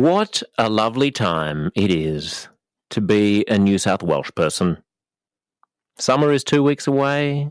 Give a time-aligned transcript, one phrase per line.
[0.00, 2.48] What a lovely time it is
[2.88, 4.82] to be a New South Welsh person.
[5.98, 7.50] Summer is two weeks away.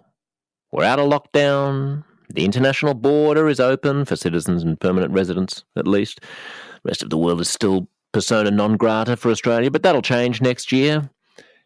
[0.71, 2.05] We're out of lockdown.
[2.33, 6.21] The international border is open for citizens and permanent residents, at least.
[6.21, 10.41] The rest of the world is still persona non grata for Australia, but that'll change
[10.41, 11.07] next year.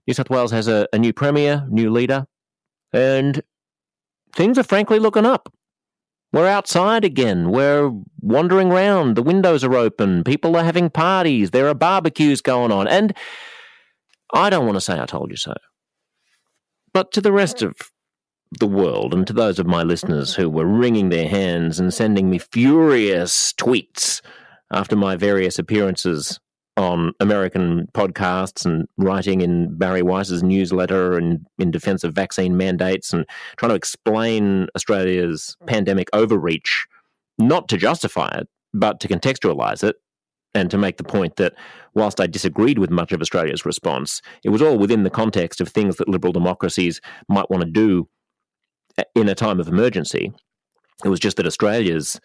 [0.05, 2.27] New South Wales has a, a new premier, new leader,
[2.91, 3.41] and
[4.36, 5.47] things are frankly looking up.
[6.34, 7.52] We're outside again.
[7.52, 9.16] We're wandering around.
[9.16, 10.23] The windows are open.
[10.23, 11.52] People are having parties.
[11.52, 12.88] There are barbecues going on.
[12.88, 13.16] And
[14.34, 15.53] I don't want to say I told you so.
[16.91, 17.75] But to the rest of
[18.59, 22.31] the world and to those of my listeners who were wringing their hands and sending
[22.31, 24.22] me furious tweets
[24.72, 26.39] after my various appearances
[26.76, 33.14] on American podcasts and writing in Bari Weiss's newsletter and in defense of vaccine mandates
[33.14, 33.26] and
[33.58, 36.86] trying to explain Australia's pandemic overreach,
[37.38, 39.98] not to justify it, but to contextualize it
[40.55, 41.54] and to make the point that
[41.94, 45.69] whilst I disagreed with much of Australia's response, it was all within the context of
[45.69, 48.08] things that liberal democracies might want to do
[48.97, 50.31] eh, in a time of emergency.
[51.03, 52.19] It was just that Australia's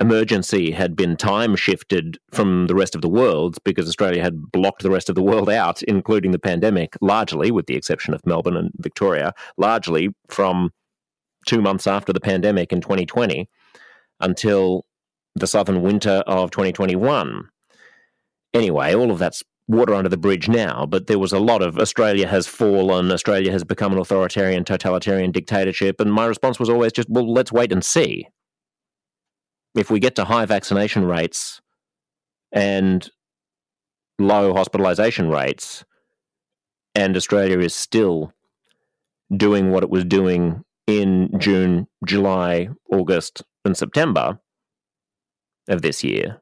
[0.00, 4.82] emergency had been time shifted from the rest of the world because Australia had blocked
[4.82, 8.56] the rest of the world out, including the pandemic, largely, with the exception of Melbourne
[8.56, 10.70] and Victoria, largely from
[11.46, 13.48] two months after the pandemic in 2020
[14.20, 14.84] until
[15.34, 17.48] the southern winter of 2021.
[18.52, 21.78] Anyway, all of that's water under the bridge now, but there was a lot of
[21.78, 26.00] Australia has fallen, Australia has become an authoritarian, totalitarian dictatorship.
[26.00, 28.26] And my response was always just, well, let's wait and see
[29.76, 31.60] if we get to high vaccination rates
[32.52, 33.10] and
[34.18, 35.84] low hospitalization rates,
[36.94, 38.32] and Australia is still
[39.36, 44.38] doing what it was doing in June, July, August, and September
[45.68, 46.40] of this year,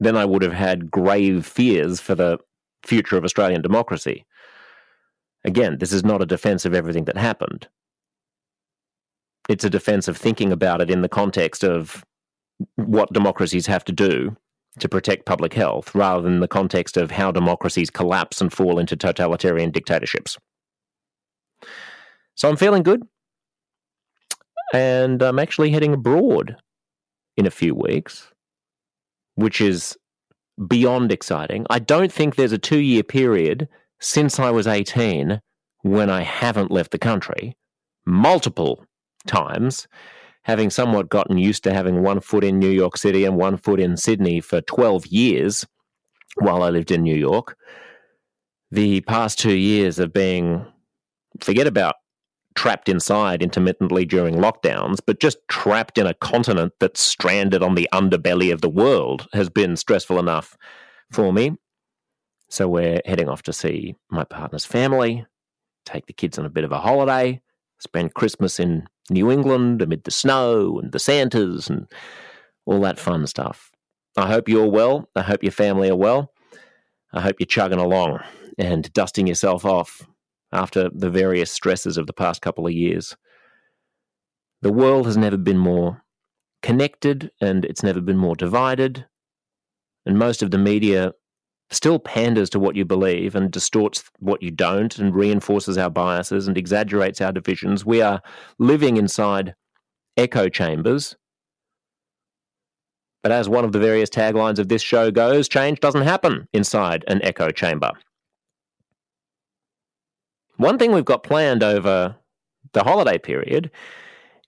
[0.00, 2.38] then I would have had grave fears for the
[2.84, 4.26] future of Australian democracy.
[5.44, 7.68] Again, this is not a defense of everything that happened.
[9.48, 12.04] It's a defense of thinking about it in the context of
[12.76, 14.36] what democracies have to do
[14.80, 18.96] to protect public health rather than the context of how democracies collapse and fall into
[18.96, 20.38] totalitarian dictatorships.
[22.34, 23.02] So I'm feeling good.
[24.72, 26.56] And I'm actually heading abroad
[27.36, 28.30] in a few weeks,
[29.34, 29.96] which is
[30.68, 31.66] beyond exciting.
[31.70, 33.68] I don't think there's a two year period
[34.00, 35.40] since I was 18
[35.82, 37.56] when I haven't left the country
[38.04, 38.84] multiple
[39.26, 39.86] times
[40.48, 43.78] having somewhat gotten used to having one foot in New York City and one foot
[43.78, 45.66] in Sydney for 12 years
[46.36, 47.54] while I lived in New York,
[48.70, 50.64] the past two years of being,
[51.38, 51.96] forget about
[52.54, 57.88] trapped inside intermittently during lockdowns, but just trapped in a continent that's stranded on the
[57.92, 60.56] underbelly of the world has been stressful enough
[61.12, 61.52] for me.
[62.48, 65.26] So we're heading off to see my partner's family,
[65.84, 67.42] take the kids on a bit of a holiday,
[67.78, 71.86] spend Christmas in New England amid the snow and the Santas and
[72.66, 73.70] all that fun stuff.
[74.16, 75.08] I hope you're well.
[75.14, 76.32] I hope your family are well.
[77.12, 78.20] I hope you're chugging along
[78.58, 80.06] and dusting yourself off
[80.52, 83.16] after the various stresses of the past couple of years.
[84.60, 86.02] The world has never been more
[86.62, 89.06] connected and it's never been more divided.
[90.04, 91.12] And most of the media
[91.70, 96.48] still panders to what you believe and distorts what you don't and reinforces our biases
[96.48, 97.84] and exaggerates our divisions.
[97.84, 98.22] We are
[98.58, 99.54] living inside
[100.16, 101.16] echo chambers.
[103.22, 107.04] But as one of the various taglines of this show goes, change doesn't happen inside
[107.08, 107.92] an echo chamber.
[110.56, 112.16] One thing we've got planned over
[112.72, 113.70] the holiday period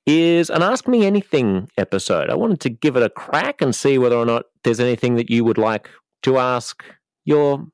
[0.07, 2.31] is an Ask Me Anything episode.
[2.31, 5.31] I wanted to give it a crack and see whether or not there's anything that
[5.31, 5.91] you would like
[6.23, 6.85] to ask
[7.25, 7.67] your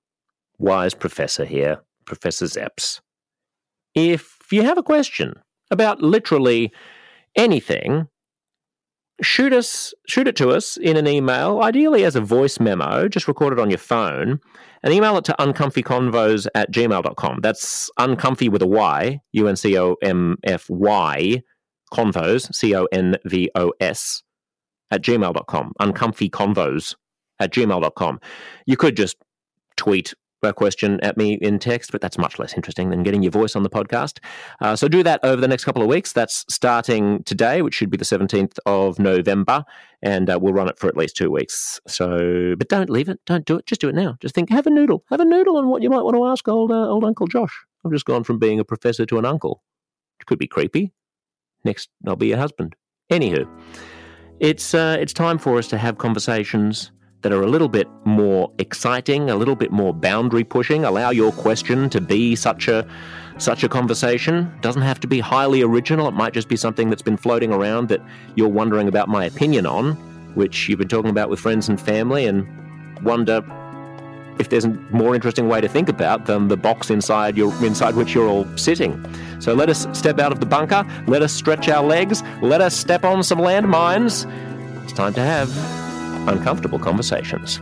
[0.58, 3.00] wise professor here, Professor Szeps.
[3.94, 5.34] If you have a question
[5.70, 6.72] about literally
[7.34, 8.08] anything,
[9.22, 13.28] shoot us shoot it to us in an email, ideally as a voice memo, just
[13.28, 14.40] record it on your phone,
[14.82, 17.40] and email it to uncomfyconvos at gmail.com.
[17.42, 21.42] That's uncomfy with a Y, U N C O M F Y,
[21.92, 24.22] convos, C O N V O S,
[24.90, 25.72] at gmail.com.
[25.80, 26.94] Uncomfyconvos
[27.40, 28.20] at gmail.com.
[28.66, 29.16] You could just
[29.76, 30.14] tweet
[30.46, 33.56] a question at me in text, but that's much less interesting than getting your voice
[33.56, 34.18] on the podcast.
[34.60, 36.12] Uh, so do that over the next couple of weeks.
[36.12, 39.64] That's starting today, which should be the 17th of November,
[40.02, 41.80] and uh, we'll run it for at least two weeks.
[41.86, 43.20] So, but don't leave it.
[43.26, 43.66] Don't do it.
[43.66, 44.16] Just do it now.
[44.20, 45.04] Just think, have a noodle.
[45.10, 47.64] Have a noodle on what you might want to ask old, uh, old Uncle Josh.
[47.84, 49.62] I've just gone from being a professor to an uncle.
[50.20, 50.92] It could be creepy.
[51.64, 52.74] Next, I'll be your husband.
[53.10, 53.48] Anywho,
[54.40, 58.50] it's, uh, it's time for us to have conversations that are a little bit more
[58.58, 60.84] exciting, a little bit more boundary pushing.
[60.84, 62.86] Allow your question to be such a
[63.38, 64.50] such a conversation.
[64.60, 66.08] Doesn't have to be highly original.
[66.08, 68.00] It might just be something that's been floating around that
[68.34, 69.92] you're wondering about my opinion on,
[70.34, 72.46] which you've been talking about with friends and family and
[73.02, 73.44] wonder
[74.38, 77.94] if there's a more interesting way to think about than the box inside your inside
[77.94, 79.04] which you're all sitting.
[79.40, 82.76] So let us step out of the bunker, let us stretch our legs, let us
[82.76, 84.30] step on some landmines.
[84.84, 85.85] It's time to have
[86.26, 87.58] uncomfortable conversations.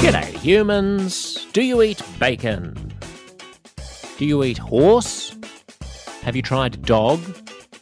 [0.00, 1.46] G'day, humans.
[1.52, 2.74] Do you eat bacon?
[4.16, 5.36] Do you eat horse?
[6.22, 7.20] Have you tried dog?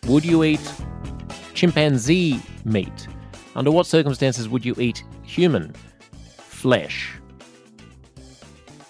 [0.07, 0.61] Would you eat
[1.55, 3.09] chimpanzee meat?
[3.55, 5.75] Under what circumstances would you eat human
[6.39, 7.13] flesh?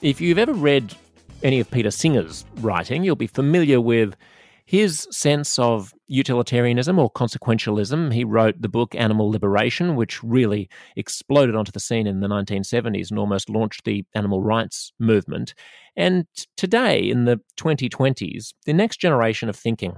[0.02, 0.94] If you've ever read
[1.42, 4.16] any of Peter Singer's writing, you'll be familiar with
[4.64, 8.12] his sense of utilitarianism or consequentialism.
[8.12, 13.10] He wrote the book Animal Liberation, which really exploded onto the scene in the 1970s
[13.10, 15.54] and almost launched the animal rights movement.
[15.96, 19.94] And today, in the 2020s, the next generation of thinking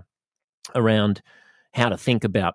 [0.74, 1.22] around
[1.72, 2.54] how to think about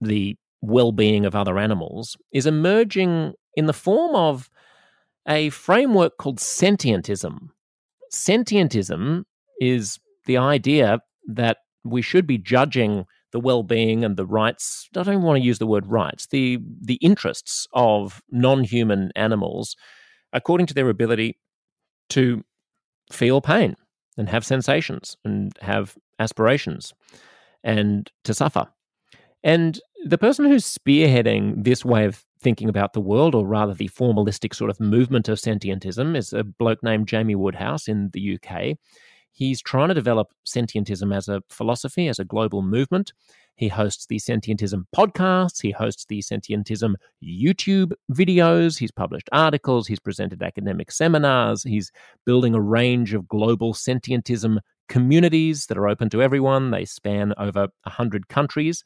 [0.00, 4.50] the well being of other animals is emerging in the form of
[5.26, 7.48] a framework called sentientism.
[8.12, 9.24] Sentientism
[9.60, 15.22] is the idea that we should be judging the well-being and the rights i don't
[15.22, 19.76] want to use the word rights the the interests of non-human animals
[20.32, 21.36] according to their ability
[22.08, 22.44] to
[23.12, 23.76] feel pain
[24.16, 26.94] and have sensations and have aspirations
[27.62, 28.66] and to suffer.
[29.42, 33.88] And the person who's spearheading this way of thinking about the world, or rather the
[33.88, 38.76] formalistic sort of movement of sentientism, is a bloke named Jamie Woodhouse in the UK.
[39.32, 43.12] He's trying to develop sentientism as a philosophy, as a global movement.
[43.56, 45.60] He hosts the Sentientism podcasts.
[45.60, 48.78] He hosts the Sentientism YouTube videos.
[48.78, 49.88] He's published articles.
[49.88, 51.64] He's presented academic seminars.
[51.64, 51.90] He's
[52.24, 54.58] building a range of global sentientism
[54.88, 56.70] communities that are open to everyone.
[56.70, 58.84] They span over 100 countries.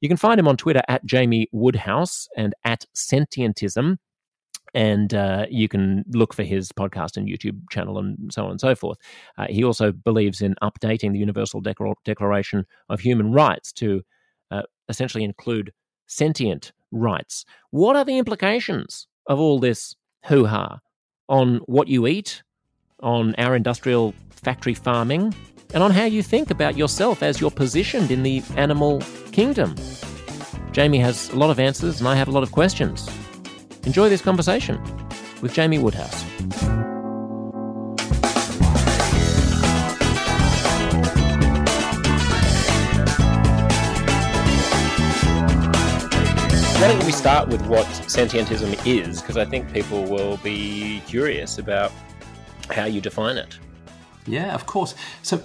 [0.00, 3.98] You can find him on Twitter at Jamie Woodhouse and at Sentientism
[4.74, 8.60] and uh, you can look for his podcast and YouTube channel and so on and
[8.60, 8.98] so forth.
[9.36, 11.62] Uh, he also believes in updating the Universal
[12.04, 14.02] Declaration of Human Rights to
[14.50, 15.72] uh, essentially include
[16.06, 17.44] sentient rights.
[17.70, 20.80] What are the implications of all this hoo ha
[21.28, 22.42] on what you eat,
[23.00, 25.34] on our industrial factory farming,
[25.74, 29.02] and on how you think about yourself as you're positioned in the animal
[29.38, 29.72] kingdom?
[30.72, 33.08] Jamie has a lot of answers, and I have a lot of questions.
[33.84, 34.82] Enjoy this conversation
[35.40, 36.24] with Jamie Woodhouse.
[46.74, 49.20] Why don't we start with what sentientism is?
[49.20, 51.92] Because I think people will be curious about
[52.72, 53.56] how you define it.
[54.26, 54.96] Yeah, of course.
[55.22, 55.40] So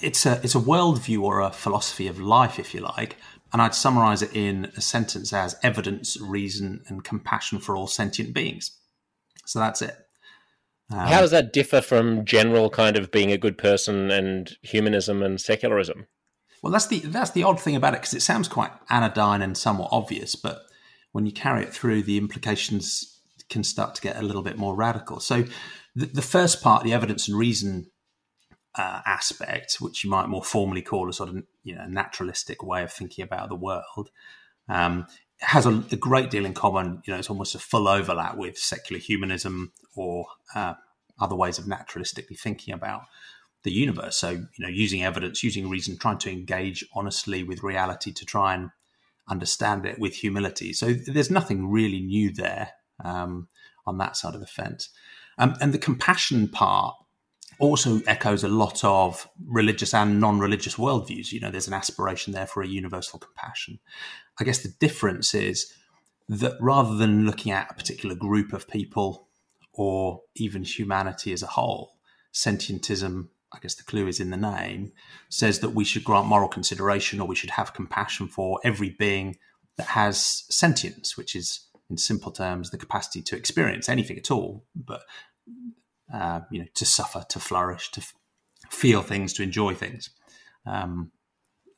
[0.00, 3.16] it's a it's a worldview or a philosophy of life, if you like,
[3.52, 8.34] and I'd summarize it in a sentence as evidence, reason, and compassion for all sentient
[8.34, 8.72] beings.
[9.46, 9.96] So that's it.
[10.90, 15.22] Um, How does that differ from general kind of being a good person and humanism
[15.22, 16.06] and secularism?
[16.62, 19.56] Well, that's the that's the odd thing about it because it sounds quite anodyne and
[19.56, 20.62] somewhat obvious, but
[21.12, 24.74] when you carry it through, the implications can start to get a little bit more
[24.74, 25.20] radical.
[25.20, 25.44] So,
[25.94, 27.90] the, the first part, the evidence and reason
[28.78, 32.84] uh, aspect, which you might more formally call a sort of you know naturalistic way
[32.84, 34.10] of thinking about the world,
[34.68, 35.06] um,
[35.40, 37.02] has a, a, great deal in common.
[37.04, 40.74] You know, it's almost a full overlap with secular humanism or uh,
[41.20, 43.02] other ways of naturalistically thinking about
[43.64, 44.16] the universe.
[44.16, 48.54] So, you know, using evidence, using reason, trying to engage honestly with reality to try
[48.54, 48.70] and
[49.28, 50.72] understand it with humility.
[50.72, 52.70] So, there's nothing really new there
[53.04, 53.48] um,
[53.86, 54.90] on that side of the fence.
[55.36, 56.94] Um, and the compassion part
[57.58, 61.32] also echoes a lot of religious and non-religious worldviews.
[61.32, 63.80] You know, there's an aspiration there for a universal compassion.
[64.38, 65.72] I guess the difference is
[66.28, 69.28] that rather than looking at a particular group of people
[69.72, 71.96] or even humanity as a whole,
[72.32, 74.92] sentientism, I guess the clue is in the name,
[75.28, 79.36] says that we should grant moral consideration or we should have compassion for every being
[79.76, 84.64] that has sentience, which is in simple terms the capacity to experience anything at all,
[84.74, 85.02] but
[86.12, 88.14] uh, you know, to suffer, to flourish, to f-
[88.70, 90.10] feel things, to enjoy things.
[90.66, 91.12] Um,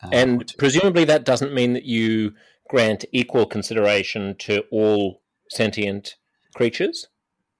[0.03, 2.35] uh, and presumably that doesn't mean that you
[2.69, 6.17] grant equal consideration to all sentient
[6.55, 7.09] creatures.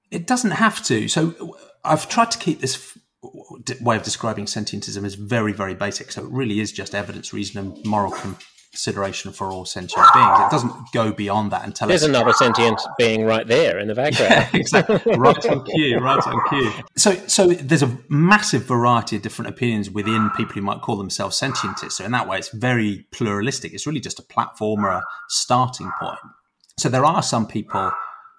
[0.09, 1.07] It doesn't have to.
[1.07, 2.97] So I've tried to keep this
[3.81, 6.11] way of describing sentientism is very, very basic.
[6.11, 8.11] So it really is just evidence, reason, and moral
[8.71, 10.39] consideration for all sentient beings.
[10.39, 12.09] It doesn't go beyond that and tell There's us.
[12.09, 14.31] another sentient being right there in the background.
[14.31, 14.99] Yeah, exactly.
[15.17, 16.71] right on cue, right on cue.
[16.95, 21.37] So, so there's a massive variety of different opinions within people who might call themselves
[21.37, 21.97] sentientists.
[21.97, 23.73] So in that way, it's very pluralistic.
[23.73, 26.19] It's really just a platform or a starting point.
[26.77, 27.91] So there are some people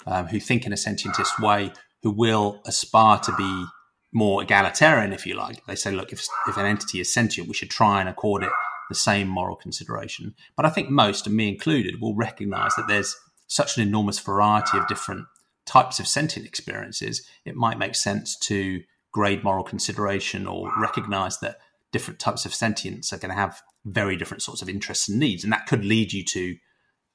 [0.06, 1.72] um, who think in a sentientist way
[2.02, 3.66] who will aspire to be
[4.14, 5.64] more egalitarian, if you like.
[5.66, 8.50] They say, look, if, if an entity is sentient, we should try and accord it
[8.92, 10.34] the same moral consideration.
[10.54, 14.76] But I think most, and me included, will recognize that there's such an enormous variety
[14.76, 15.26] of different
[15.64, 18.82] types of sentient experiences, it might make sense to
[19.12, 21.58] grade moral consideration or recognize that
[21.92, 25.44] different types of sentience are going to have very different sorts of interests and needs.
[25.44, 26.56] And that could lead you to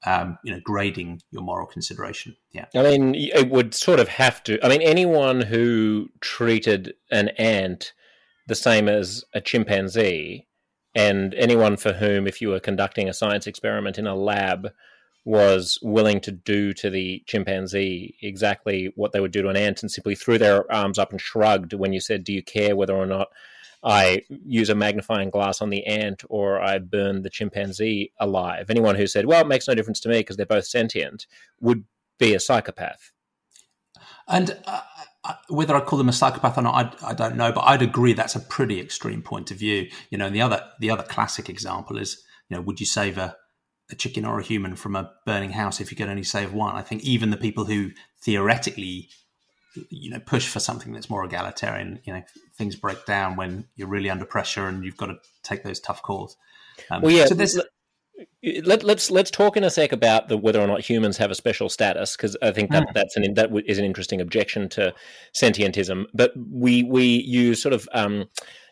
[0.06, 2.36] um, you know, grading your moral consideration.
[2.52, 2.66] Yeah.
[2.76, 4.64] I mean, it would sort of have to.
[4.64, 7.94] I mean, anyone who treated an ant
[8.48, 10.47] the same as a chimpanzee,
[10.98, 14.72] and anyone for whom, if you were conducting a science experiment in a lab,
[15.26, 19.84] was willing to do to the chimpanzee exactly what they would do to an ant
[19.84, 22.96] and simply threw their arms up and shrugged when you said, Do you care whether
[22.96, 23.28] or not
[23.84, 28.70] I use a magnifying glass on the ant or I burn the chimpanzee alive.
[28.70, 31.28] Anyone who said, well, it makes no difference to me because they're both sentient
[31.62, 31.84] would
[32.18, 33.12] be a psychopath.
[34.28, 34.82] And uh,
[35.50, 38.14] whether I call them a psychopath or not, I, I, don't know, but I'd agree
[38.14, 39.90] that's a pretty extreme point of view.
[40.10, 43.36] You know, the other the other classic example is, you know, would you save a,
[43.92, 46.76] a chicken or a human from a burning house if you could only save one?
[46.76, 47.92] I think even the people who
[48.22, 49.10] theoretically
[49.90, 52.24] you know push for something that's more egalitarian you know
[52.58, 56.02] things break down when you're really under pressure and you've got to take those tough
[56.02, 56.36] calls
[56.90, 57.62] um, well yeah so this
[58.44, 61.32] let, us let's, let's talk in a sec about the whether or not humans have
[61.32, 62.94] a special status because I think that mm.
[62.94, 64.94] that's an that is an interesting objection to
[65.34, 66.06] sentientism.
[66.14, 68.26] But we we use sort of um,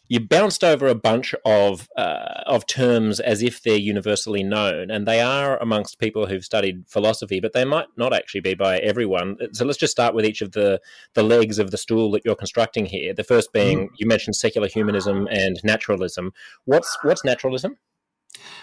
[0.08, 5.08] you bounced over a bunch of uh, of terms as if they're universally known, and
[5.08, 9.38] they are amongst people who've studied philosophy, but they might not actually be by everyone.
[9.54, 10.80] So let's just start with each of the
[11.14, 13.14] the legs of the stool that you're constructing here.
[13.14, 13.92] The first being mm.
[13.98, 16.34] you mentioned secular humanism and naturalism.
[16.66, 17.78] What's what's naturalism?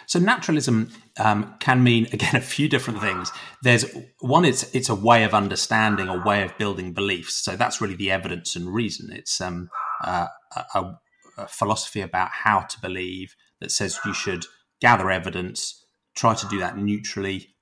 [0.07, 3.31] So naturalism um, can mean again a few different things.
[3.63, 3.87] There's
[4.21, 7.35] one; it's it's a way of understanding, a way of building beliefs.
[7.37, 9.13] So that's really the evidence and reason.
[9.13, 9.71] It's um,
[10.03, 10.29] uh,
[10.75, 10.93] a,
[11.39, 14.45] a philosophy about how to believe that says you should
[14.81, 17.55] gather evidence, try to do that neutrally,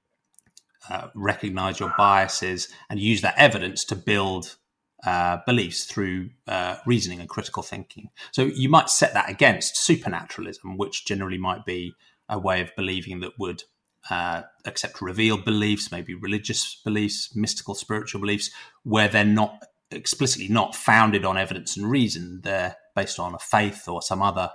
[0.89, 4.57] uh, recognize your biases, and use that evidence to build
[5.05, 8.11] uh, beliefs through uh, reasoning and critical thinking.
[8.33, 11.95] So you might set that against supernaturalism, which generally might be
[12.29, 13.63] a way of believing that would
[14.09, 18.51] uh, accept revealed beliefs, maybe religious beliefs, mystical, spiritual beliefs,
[18.83, 22.41] where they're not explicitly not founded on evidence and reason.
[22.43, 24.51] They're based on a faith or some other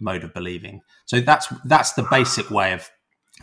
[0.00, 0.80] mode of believing.
[1.06, 2.90] So that's that's the basic way of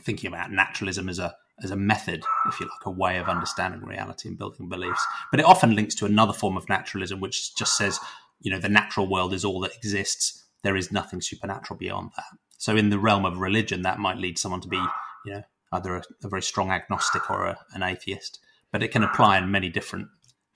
[0.01, 3.81] thinking about naturalism as a as a method, if you like, a way of understanding
[3.81, 5.05] reality and building beliefs.
[5.31, 7.99] But it often links to another form of naturalism, which just says,
[8.39, 10.43] you know, the natural world is all that exists.
[10.63, 12.25] There is nothing supernatural beyond that.
[12.57, 14.81] So in the realm of religion, that might lead someone to be,
[15.25, 18.39] you know, either a, a very strong agnostic or a, an atheist.
[18.71, 20.07] But it can apply in many different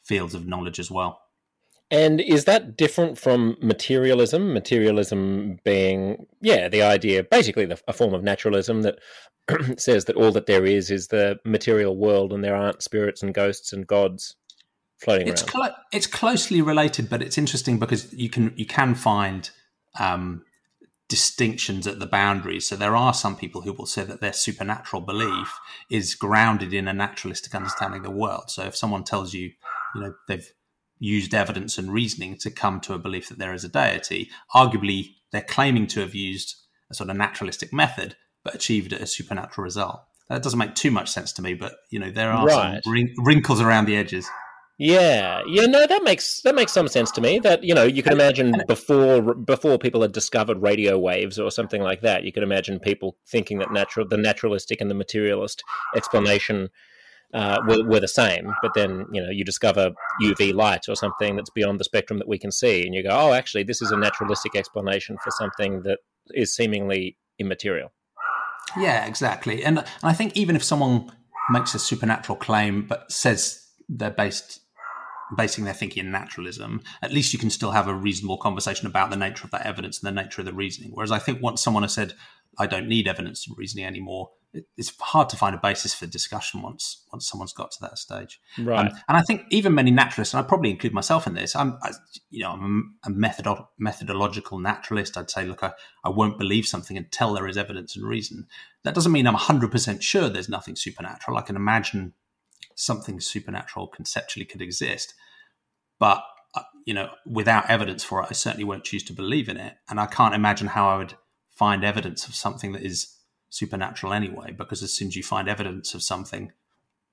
[0.03, 1.21] fields of knowledge as well.
[1.91, 4.53] And is that different from materialism?
[4.53, 8.99] Materialism being, yeah, the idea, basically the, a form of naturalism that
[9.77, 13.33] says that all that there is is the material world and there aren't spirits and
[13.33, 14.37] ghosts and gods
[15.01, 15.51] floating it's around.
[15.51, 19.49] Cl- it's closely related, but it's interesting because you can you can find
[19.99, 20.45] um,
[21.09, 22.69] distinctions at the boundaries.
[22.69, 26.87] So there are some people who will say that their supernatural belief is grounded in
[26.87, 28.49] a naturalistic understanding of the world.
[28.49, 29.51] So if someone tells you,
[29.93, 30.53] you know, they've
[31.01, 34.29] used evidence and reasoning to come to a belief that there is a deity.
[34.55, 36.55] Arguably, they're claiming to have used
[36.89, 40.01] a sort of naturalistic method, but achieved a supernatural result.
[40.29, 42.81] That doesn't make too much sense to me, but you know there are right.
[42.83, 44.29] some wrinkles around the edges.
[44.77, 47.39] Yeah, yeah, no, that makes that makes some sense to me.
[47.39, 51.81] That you know, you can imagine before before people had discovered radio waves or something
[51.81, 55.63] like that, you could imagine people thinking that natural the naturalistic and the materialist
[55.95, 56.69] explanation
[57.33, 58.53] uh, were, were, the same.
[58.61, 62.27] But then, you know, you discover UV light or something that's beyond the spectrum that
[62.27, 65.83] we can see, and you go, oh, actually, this is a naturalistic explanation for something
[65.83, 65.99] that
[66.33, 67.91] is seemingly immaterial.
[68.77, 69.63] Yeah, exactly.
[69.63, 71.11] And, and I think even if someone
[71.49, 74.59] makes a supernatural claim but says they're based
[75.35, 79.09] basing their thinking in naturalism, at least you can still have a reasonable conversation about
[79.09, 80.91] the nature of that evidence and the nature of the reasoning.
[80.93, 82.13] Whereas I think once someone has said,
[82.59, 84.31] I don't need evidence and reasoning anymore,
[84.77, 88.39] it's hard to find a basis for discussion once once someone's got to that stage.
[88.57, 88.87] Right.
[88.87, 91.55] Um, and I think even many naturalists, and I probably include myself in this.
[91.55, 91.91] I'm, I,
[92.29, 95.17] you know, I'm a methodological naturalist.
[95.17, 95.71] I'd say, look, I,
[96.03, 98.47] I won't believe something until there is evidence and reason.
[98.83, 101.37] That doesn't mean I'm 100 percent sure there's nothing supernatural.
[101.37, 102.13] I can imagine
[102.75, 105.13] something supernatural conceptually could exist,
[105.99, 106.23] but
[106.55, 109.75] uh, you know, without evidence for it, I certainly won't choose to believe in it.
[109.89, 111.13] And I can't imagine how I would
[111.49, 113.15] find evidence of something that is
[113.51, 116.51] supernatural anyway, because as soon as you find evidence of something,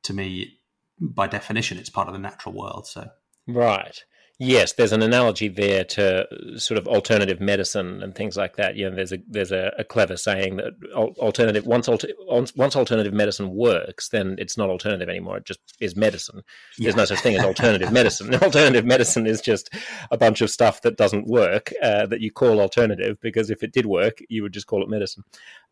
[0.05, 0.61] to me,
[0.99, 2.87] by definition, it's part of the natural world.
[2.87, 3.11] So,
[3.47, 4.03] right.
[4.41, 6.29] Yes, there's an analogy there to
[6.59, 8.77] sort of alternative medicine and things like that.
[8.77, 12.07] You know, there's a there's a, a clever saying that alternative once alter,
[12.55, 15.39] once alternative medicine works, then it's not alternative anymore.
[15.39, 16.43] It just is medicine.
[16.79, 17.01] There's yeah.
[17.01, 18.33] no such thing as alternative medicine.
[18.49, 19.71] Alternative medicine is just
[20.13, 23.73] a bunch of stuff that doesn't work uh, that you call alternative because if it
[23.73, 25.25] did work, you would just call it medicine.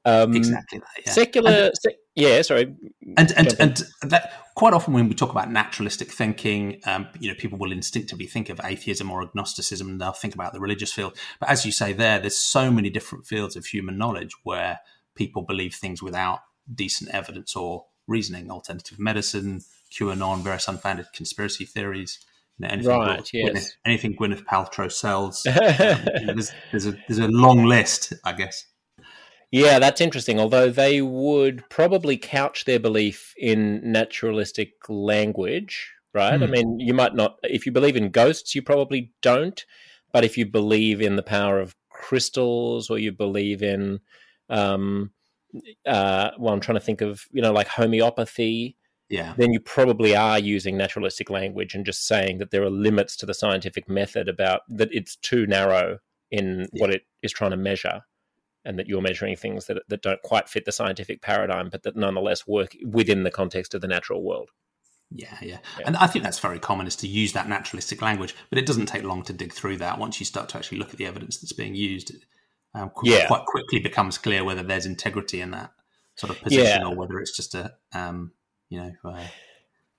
[0.07, 0.79] Um, exactly.
[0.79, 1.13] That, yeah.
[1.13, 2.43] Secular, and, yeah.
[2.43, 2.75] Sorry.
[3.17, 7.35] And and and that quite often when we talk about naturalistic thinking, um, you know,
[7.35, 11.19] people will instinctively think of atheism or agnosticism, and they'll think about the religious field.
[11.41, 14.79] But as you say, there, there's so many different fields of human knowledge where
[15.17, 16.41] people believe things without
[16.73, 18.51] decent evidence or reasoning.
[18.51, 22.19] Alternative medicine, QAnon, various unfounded conspiracy theories.
[22.59, 23.21] You know, anything right.
[23.21, 23.73] Gwyneth, yes.
[23.85, 25.45] Anything Gwyneth Paltrow sells.
[25.47, 28.65] um, you know, there's, there's a there's a long list, I guess.
[29.51, 30.41] Yeah, that's interesting.
[30.41, 36.39] Although they would probably couch their belief in naturalistic language, right?
[36.39, 36.43] Mm.
[36.43, 36.53] I hmm.
[36.53, 39.65] mean, you might not, if you believe in ghosts, you probably don't.
[40.13, 44.01] But if you believe in the power of crystals or you believe in,
[44.49, 45.11] um,
[45.87, 48.77] uh, well, I'm trying to think of, you know, like homeopathy,
[49.09, 49.35] yeah.
[49.37, 53.27] then you probably are using naturalistic language and just saying that there are limits to
[53.27, 55.99] the scientific method about that it's too narrow
[56.31, 56.81] in yeah.
[56.81, 58.03] what it is trying to measure
[58.67, 61.97] and that you're measuring things that, that don't quite fit the scientific paradigm, but that
[61.97, 64.51] nonetheless work within the context of the natural world.
[65.11, 68.35] Yeah, yeah, yeah, And I think that's very common is to use that naturalistic language,
[68.51, 69.99] but it doesn't take long to dig through that.
[69.99, 72.13] Once you start to actually look at the evidence that's being used,
[72.75, 73.27] um, yeah.
[73.27, 75.71] quite quickly becomes clear whether there's integrity in that
[76.17, 76.87] sort of position yeah.
[76.87, 78.33] or whether it's just a, um,
[78.69, 79.25] you know, uh,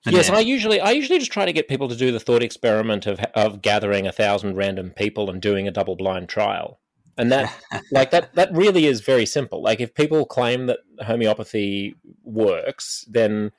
[0.06, 3.06] Yes, I usually I usually just try to get people to do the thought experiment
[3.06, 6.80] of of gathering a thousand random people and doing a double blind trial
[7.18, 7.52] and that
[7.92, 9.62] like that that really is very simple.
[9.62, 13.52] Like if people claim that homeopathy works then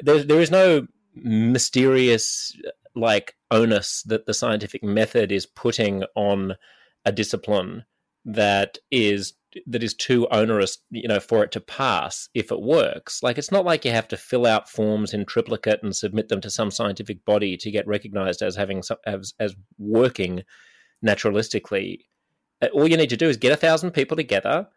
[0.00, 2.54] there, there is no mysterious
[2.94, 6.56] like onus that the scientific method is putting on
[7.04, 7.84] a discipline
[8.24, 9.34] that is
[9.66, 13.22] that is too onerous you know for it to pass if it works.
[13.22, 16.40] Like it's not like you have to fill out forms in triplicate and submit them
[16.42, 20.42] to some scientific body to get recognized as having as, as working
[21.04, 22.00] naturalistically
[22.72, 24.68] all you need to do is get a thousand people together.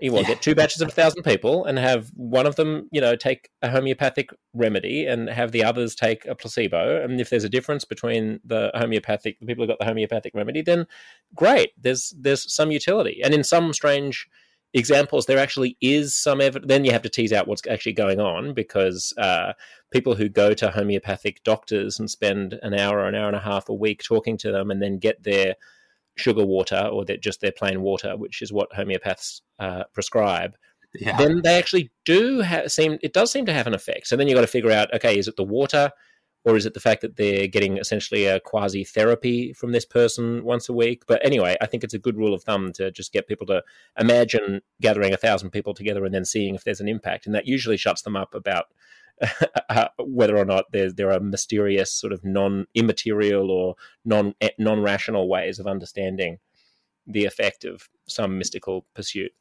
[0.00, 0.28] You will yeah.
[0.28, 3.50] get two batches of a thousand people and have one of them, you know, take
[3.62, 7.00] a homeopathic remedy and have the others take a placebo.
[7.02, 10.62] And if there's a difference between the homeopathic, the people who got the homeopathic remedy,
[10.62, 10.86] then
[11.34, 11.70] great.
[11.80, 13.20] There's there's some utility.
[13.22, 14.26] And in some strange
[14.74, 16.68] examples, there actually is some evidence.
[16.68, 19.52] Then you have to tease out what's actually going on because uh,
[19.92, 23.68] people who go to homeopathic doctors and spend an hour, an hour and a half
[23.68, 25.54] a week talking to them, and then get their
[26.16, 30.56] sugar water or that just their plain water, which is what homeopaths uh, prescribe,
[30.94, 31.16] yeah.
[31.16, 34.06] then they actually do ha- seem it does seem to have an effect.
[34.06, 35.90] So then you've got to figure out, okay, is it the water?
[36.46, 40.44] Or is it the fact that they're getting essentially a quasi therapy from this person
[40.44, 41.04] once a week?
[41.06, 43.62] But anyway, I think it's a good rule of thumb to just get people to
[43.98, 47.24] imagine gathering a thousand people together and then seeing if there's an impact.
[47.24, 48.66] And that usually shuts them up about
[49.98, 54.80] whether or not there there are mysterious sort of non immaterial or non eh, non
[54.80, 56.38] rational ways of understanding
[57.06, 59.32] the effect of some mystical pursuit.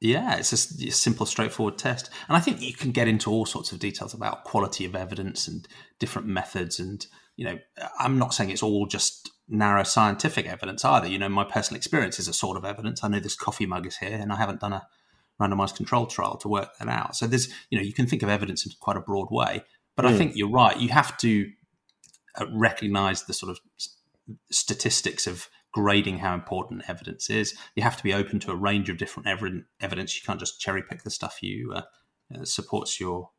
[0.00, 0.56] Yeah, it's a,
[0.90, 4.44] simple, straightforward test, and I think you can get into all sorts of details about
[4.44, 5.66] quality of evidence and
[5.98, 6.78] different methods.
[6.78, 7.58] And you know,
[7.98, 11.08] I'm not saying it's all just narrow scientific evidence either.
[11.08, 13.02] You know, my personal experience is a sort of evidence.
[13.02, 14.86] I know this coffee mug is here, and I haven't done a
[15.40, 17.16] randomized control trial to work that out.
[17.16, 19.64] So there's, you know, you can think of evidence in quite a broad way.
[19.96, 20.08] But mm.
[20.08, 20.18] I hmm.
[20.18, 20.78] think you're right.
[20.78, 21.50] You have to
[22.38, 23.60] uh, recognize the sort of
[24.50, 27.54] statistics of grading how important evidence is.
[27.74, 29.28] You have to be open to a range of different
[29.80, 30.16] evidence.
[30.16, 31.82] You can't just cherry pick the stuff you uh,
[32.34, 33.30] uh, supports your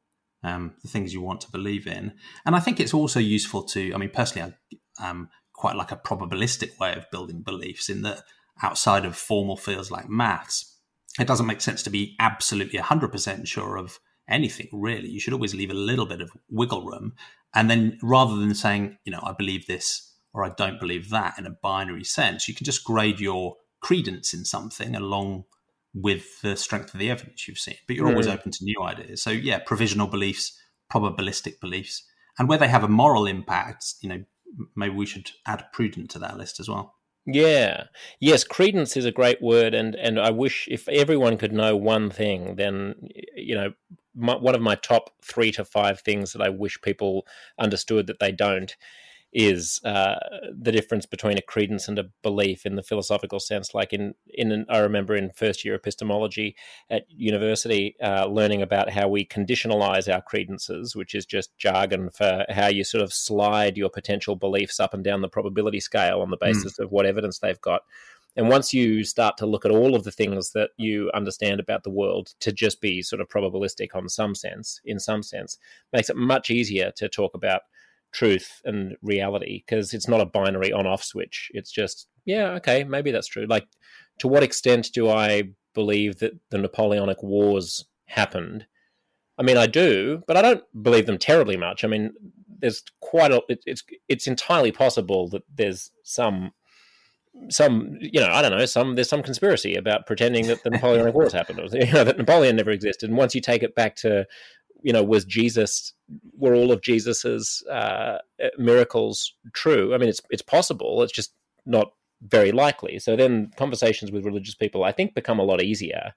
[0.44, 2.14] um, the things you want to believe in.
[2.46, 3.94] And I think it's also useful to.
[3.94, 4.54] I mean, personally,
[5.00, 8.22] I um, quite like a probabilistic way of building beliefs in that
[8.62, 10.77] outside of formal fields like maths,
[11.20, 14.00] it doesn't make sense to be absolutely 100% sure of
[14.30, 15.10] anything, really.
[15.10, 17.14] You should always leave a little bit of wiggle room.
[17.54, 21.40] And then rather than saying, you know, I believe this or I don't believe that
[21.40, 25.46] in a binary sense, you can just grade your credence in something along
[25.94, 27.78] with the strength of the evidence you've seen.
[27.88, 28.12] But you're mm.
[28.12, 29.24] always open to new ideas.
[29.24, 30.60] So yeah, provisional beliefs,
[30.92, 32.04] probabilistic beliefs,
[32.38, 34.24] and where they have a moral impact, you know,
[34.76, 36.97] maybe we should add prudent to that list as well.
[37.28, 37.86] Yeah.
[38.22, 42.10] Yes, credence is a great word, and and I wish if everyone could know one
[42.10, 42.96] thing, then
[43.36, 43.74] you know,
[44.16, 47.28] my, one of my top three to five things that I wish people
[47.60, 48.76] understood that they don't
[49.38, 50.16] is uh,
[50.52, 53.76] the difference between a credence and a belief in the philosophical sense.
[53.76, 56.56] Like in in an, I remember in first year epistemology
[56.90, 62.46] at university, uh, learning about how we conditionalize our credences, which is just jargon for
[62.50, 66.32] how you sort of slide your potential beliefs up and down the probability scale on
[66.32, 66.48] the hmm.
[66.48, 66.86] basis mm.
[66.86, 67.84] of what evidence they've got.
[68.36, 71.84] And once you start to look at all of the things that you understand about
[71.84, 75.60] the world to just be sort of probabilistic on some sense, in some sense,
[75.94, 77.62] makes it much easier to talk about
[78.12, 81.52] truth and reality because it's not a binary on off switch.
[81.54, 83.46] It's just, yeah, okay, maybe that's true.
[83.48, 83.68] Like,
[84.20, 85.44] to what extent do I
[85.74, 88.66] believe that the Napoleonic Wars happened?
[89.38, 91.84] I mean, I do, but I don't believe them terribly much.
[91.84, 92.12] I mean,
[92.60, 96.52] there's quite a it, it's it's entirely possible that there's some
[97.50, 101.14] some you know I don't know some there's some conspiracy about pretending that the Napoleonic
[101.14, 103.10] Wars happened or you know that Napoleon never existed.
[103.10, 104.26] And once you take it back to
[104.82, 105.94] you know, was Jesus,
[106.38, 108.20] were all of Jesus's uh,
[108.58, 109.94] miracles true?
[109.94, 111.02] I mean, it's it's possible.
[111.04, 111.34] It's just
[111.66, 113.00] not very likely.
[113.00, 116.14] So then conversations with religious people, I think, become a lot easier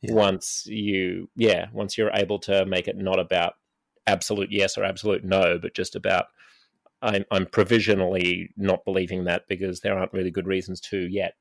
[0.00, 0.12] yeah.
[0.12, 3.54] once you, yeah, once you're able to make it not about
[4.06, 6.26] absolute yes or absolute no, but just about
[7.02, 11.34] I'm, I'm provisionally not believing that because there aren't really good reasons to yet.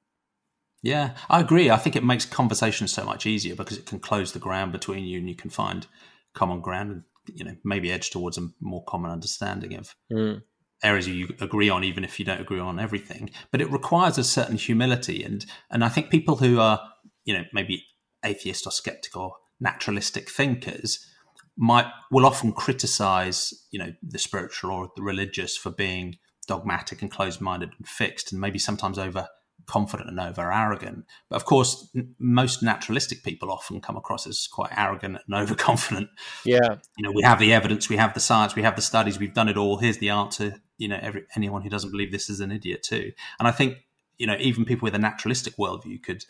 [0.81, 1.69] Yeah, I agree.
[1.69, 5.05] I think it makes conversation so much easier because it can close the ground between
[5.05, 5.87] you and you can find
[6.33, 7.03] common ground and
[7.37, 10.41] you know maybe edge towards a more common understanding of mm.
[10.83, 14.23] areas you agree on even if you don't agree on everything but it requires a
[14.23, 16.81] certain humility and and i think people who are
[17.25, 17.85] you know maybe
[18.25, 21.07] atheist or skeptical or naturalistic thinkers
[21.55, 26.17] might will often criticize you know the spiritual or the religious for being
[26.47, 29.27] dogmatic and closed-minded and fixed and maybe sometimes over
[29.65, 31.05] confident and over arrogant.
[31.29, 36.09] But of course, n- most naturalistic people often come across as quite arrogant and overconfident.
[36.45, 39.19] Yeah, you know, we have the evidence, we have the science, we have the studies,
[39.19, 39.77] we've done it all.
[39.77, 40.61] Here's the answer.
[40.77, 43.11] You know, every, anyone who doesn't believe this is an idiot too.
[43.39, 43.77] And I think
[44.17, 46.25] you know, even people with a naturalistic worldview could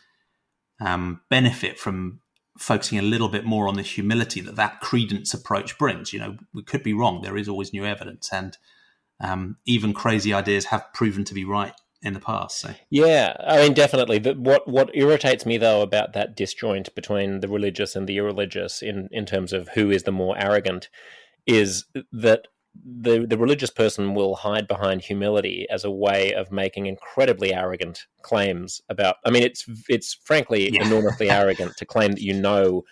[0.80, 2.22] um, benefit from
[2.58, 6.14] focusing a little bit more on the humility that that credence approach brings.
[6.14, 7.22] You know, we could be wrong.
[7.22, 8.58] There is always new evidence, and
[9.20, 12.60] um, even crazy ideas have proven to be right in the past.
[12.60, 12.74] So.
[12.90, 14.20] Yeah, I mean, definitely.
[14.20, 18.82] The, what what irritates me though about that disjoint between the religious and the irreligious
[18.82, 20.90] in in terms of who is the more arrogant
[21.48, 26.88] is that the the religious person will hide behind humility as a way of making
[26.88, 29.16] incredibly arrogant claims about.
[29.26, 30.86] I mean, it's it's frankly yeah.
[30.86, 32.84] enormously arrogant to claim that you know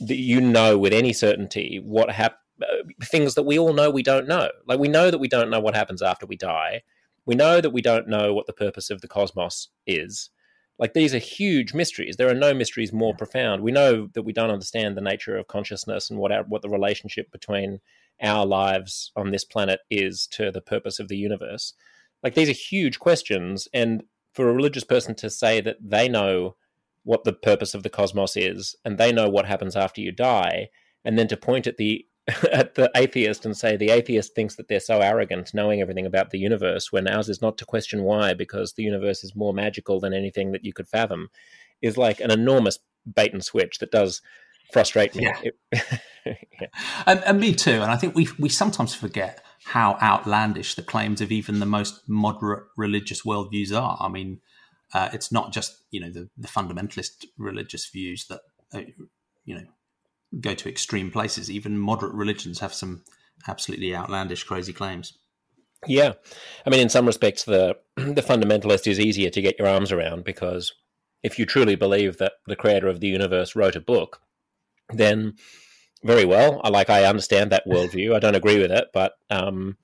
[0.00, 4.04] that you know with any certainty what hap- uh, things that we all know we
[4.04, 4.50] don't know.
[4.66, 6.82] Like we know that we don't know what happens after we die
[7.26, 10.30] we know that we don't know what the purpose of the cosmos is.
[10.78, 12.16] Like these are huge mysteries.
[12.16, 13.62] There are no mysteries more profound.
[13.62, 16.70] We know that we don't understand the nature of consciousness and what our, what the
[16.70, 17.80] relationship between
[18.22, 21.74] our lives on this planet is to the purpose of the universe.
[22.22, 26.56] Like these are huge questions, and for a religious person to say that they know
[27.02, 30.68] what the purpose of the cosmos is and they know what happens after you die,
[31.04, 32.06] and then to point at the
[32.52, 36.30] at the atheist and say the atheist thinks that they're so arrogant knowing everything about
[36.30, 40.00] the universe when ours is not to question why because the universe is more magical
[40.00, 41.28] than anything that you could fathom
[41.82, 42.78] is like an enormous
[43.14, 44.20] bait and switch that does
[44.72, 45.24] frustrate me.
[45.24, 45.80] Yeah.
[46.26, 46.66] yeah.
[47.06, 47.82] And, and, me too.
[47.82, 52.08] And I think we we sometimes forget how outlandish the claims of even the most
[52.08, 53.96] moderate religious worldviews are.
[54.00, 54.40] I mean,
[54.92, 58.40] uh, it's not just you know the, the fundamentalist religious views that
[58.72, 58.82] uh,
[59.44, 59.64] you know
[60.38, 61.50] go to extreme places.
[61.50, 63.02] Even moderate religions have some
[63.48, 65.18] absolutely outlandish, crazy claims.
[65.86, 66.12] Yeah,
[66.66, 70.24] I mean, in some respects, the the fundamentalist is easier to get your arms around
[70.24, 70.72] because
[71.22, 74.20] if you truly believe that the creator of the universe wrote a book,
[74.92, 75.34] then
[76.02, 76.60] very well.
[76.64, 78.14] I like I understand that worldview.
[78.14, 79.76] I don't agree with it, but um,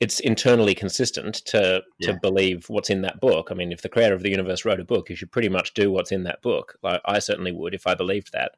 [0.00, 2.12] it's internally consistent to yeah.
[2.12, 3.48] to believe what's in that book.
[3.50, 5.74] I mean, if the creator of the universe wrote a book, you should pretty much
[5.74, 6.76] do what's in that book.
[6.82, 8.52] Like I certainly would if I believed that.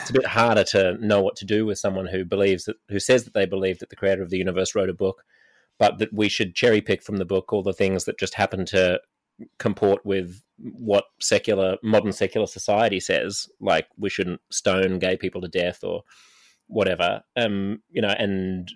[0.00, 3.00] It's a bit harder to know what to do with someone who believes that who
[3.00, 5.24] says that they believe that the creator of the universe wrote a book,
[5.78, 8.66] but that we should cherry pick from the book all the things that just happen
[8.66, 9.00] to
[9.58, 15.48] comport with what secular modern secular society says, like we shouldn't stone gay people to
[15.48, 16.02] death or
[16.72, 18.72] whatever, um, you know, and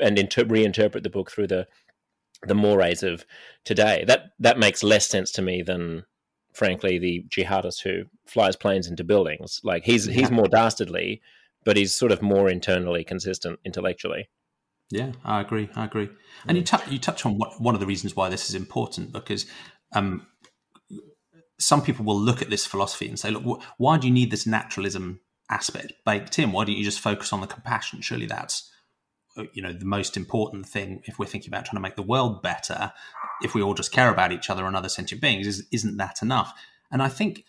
[0.00, 1.66] and inter- reinterpret the book through the
[2.42, 3.24] the mores of
[3.64, 4.04] today.
[4.06, 6.04] That that makes less sense to me than
[6.58, 9.60] frankly, the jihadist who flies planes into buildings.
[9.62, 10.14] Like he's yeah.
[10.14, 11.22] he's more dastardly,
[11.64, 14.28] but he's sort of more internally consistent intellectually.
[14.90, 15.68] Yeah, I agree.
[15.76, 16.08] I agree.
[16.46, 19.12] And you touch you touch on what, one of the reasons why this is important
[19.12, 19.46] because
[19.92, 20.26] um,
[21.58, 24.46] some people will look at this philosophy and say, "Look, why do you need this
[24.46, 26.52] naturalism aspect baked in?
[26.52, 28.00] Why don't you just focus on the compassion?
[28.00, 28.70] Surely that's
[29.36, 32.02] uh, you know the most important thing if we're thinking about trying to make the
[32.02, 32.92] world better.
[33.42, 36.22] If we all just care about each other and other sentient beings, is, isn't that
[36.22, 36.52] enough?
[36.90, 37.44] And I think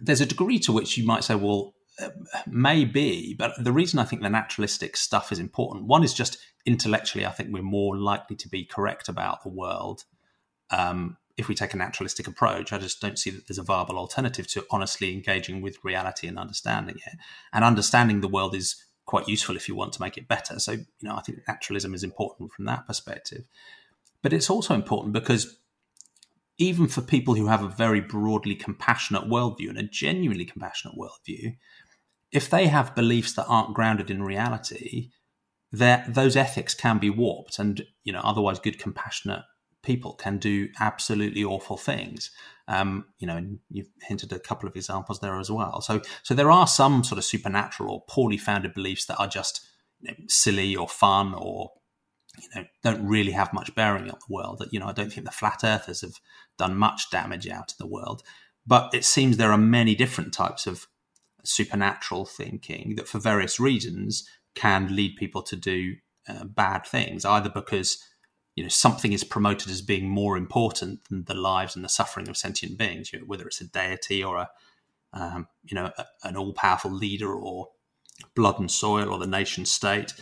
[0.00, 2.08] there's a degree to which you might say, well, uh,
[2.46, 7.26] maybe, but the reason I think the naturalistic stuff is important, one is just intellectually,
[7.26, 10.04] I think we're more likely to be correct about the world
[10.70, 12.72] um, if we take a naturalistic approach.
[12.72, 16.38] I just don't see that there's a viable alternative to honestly engaging with reality and
[16.38, 17.14] understanding it.
[17.52, 20.58] And understanding the world is quite useful if you want to make it better.
[20.58, 23.44] So, you know, I think naturalism is important from that perspective.
[24.22, 25.58] But it's also important because
[26.58, 31.56] even for people who have a very broadly compassionate worldview and a genuinely compassionate worldview,
[32.30, 35.10] if they have beliefs that aren't grounded in reality,
[35.72, 39.42] those ethics can be warped, and you know otherwise good, compassionate
[39.82, 42.30] people can do absolutely awful things.
[42.68, 45.80] Um, you know, and you've hinted a couple of examples there as well.
[45.80, 49.66] So, so there are some sort of supernatural or poorly founded beliefs that are just
[50.00, 51.72] you know, silly or fun or
[52.40, 54.58] you know don't really have much bearing on the world.
[54.58, 56.14] That you know, I don't think the flat earthers have
[56.56, 58.22] done much damage out in the world.
[58.66, 60.86] But it seems there are many different types of
[61.44, 65.96] supernatural thinking that, for various reasons, can lead people to do
[66.28, 67.98] uh, bad things, either because
[68.54, 72.28] you know something is promoted as being more important than the lives and the suffering
[72.28, 74.50] of sentient beings, you know, whether it's a deity or a
[75.12, 77.68] um, you know a, an all-powerful leader or
[78.34, 80.14] blood and soil or the nation state,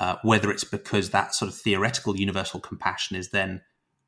[0.00, 3.62] uh, whether it's because that sort of theoretical universal compassion is then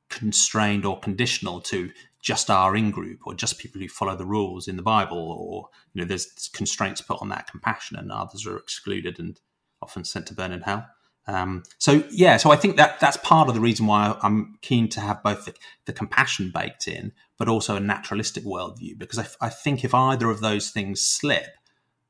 [0.09, 4.67] constrained or conditional to just our in group or just people who follow the rules
[4.67, 8.57] in the Bible, or you know, there's constraints put on that compassion, and others are
[8.57, 9.41] excluded and
[9.81, 10.87] often sent to burn in hell.
[11.29, 14.88] Um, so yeah, so I think that that's part of the reason why I'm keen
[14.88, 19.47] to have both the, the compassion baked in, but also a naturalistic worldview, because I,
[19.47, 21.51] I think if either of those things slip,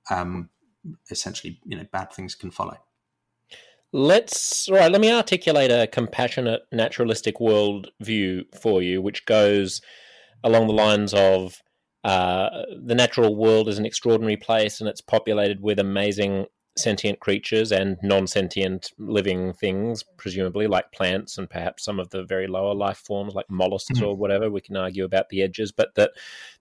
[0.09, 0.51] um,
[1.11, 2.79] essentially, you know, bad things can follow.
[3.93, 4.91] Let's right.
[4.91, 9.81] Let me articulate a compassionate, naturalistic worldview for you, which goes
[10.45, 11.61] along the lines of
[12.05, 12.49] uh,
[12.85, 16.47] the natural world is an extraordinary place, and it's populated with amazing
[16.79, 22.47] sentient creatures and non-sentient living things, presumably like plants and perhaps some of the very
[22.47, 24.07] lower life forms like mollusks mm-hmm.
[24.07, 24.51] or whatever.
[24.51, 26.13] We can argue about the edges, but that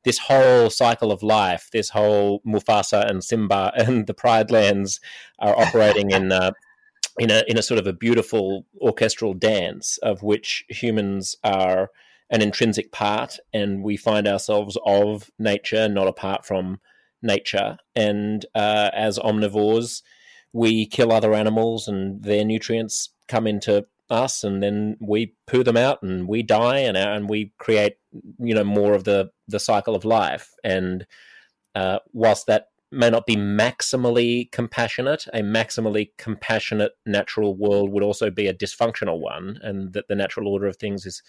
[0.03, 4.99] this whole cycle of life, this whole Mufasa and Simba and the Pride Lands
[5.39, 6.31] are operating in.
[6.31, 6.51] Uh,
[7.19, 11.89] in a in a sort of a beautiful orchestral dance of which humans are
[12.29, 16.79] an intrinsic part, and we find ourselves of nature, not apart from
[17.21, 17.77] nature.
[17.95, 20.01] And uh, as omnivores,
[20.53, 25.77] we kill other animals, and their nutrients come into us, and then we poo them
[25.77, 27.97] out, and we die, and and we create
[28.39, 30.51] you know more of the the cycle of life.
[30.63, 31.05] And
[31.75, 35.27] uh, whilst that may not be maximally compassionate.
[35.33, 40.47] A maximally compassionate natural world would also be a dysfunctional one, and that the natural
[40.47, 41.21] order of things is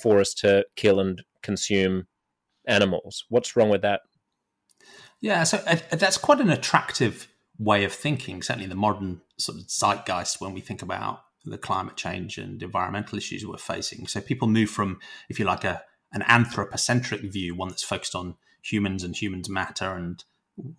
[0.00, 2.06] for us to kill and consume
[2.66, 3.24] animals.
[3.28, 4.00] What's wrong with that?
[5.22, 8.42] Yeah, so uh, that's quite an attractive way of thinking.
[8.42, 13.16] Certainly, the modern sort of zeitgeist when we think about the climate change and environmental
[13.16, 14.06] issues we're facing.
[14.08, 15.82] So people move from, if you like, a
[16.12, 20.22] an anthropocentric view, one that's focused on humans and humans matter and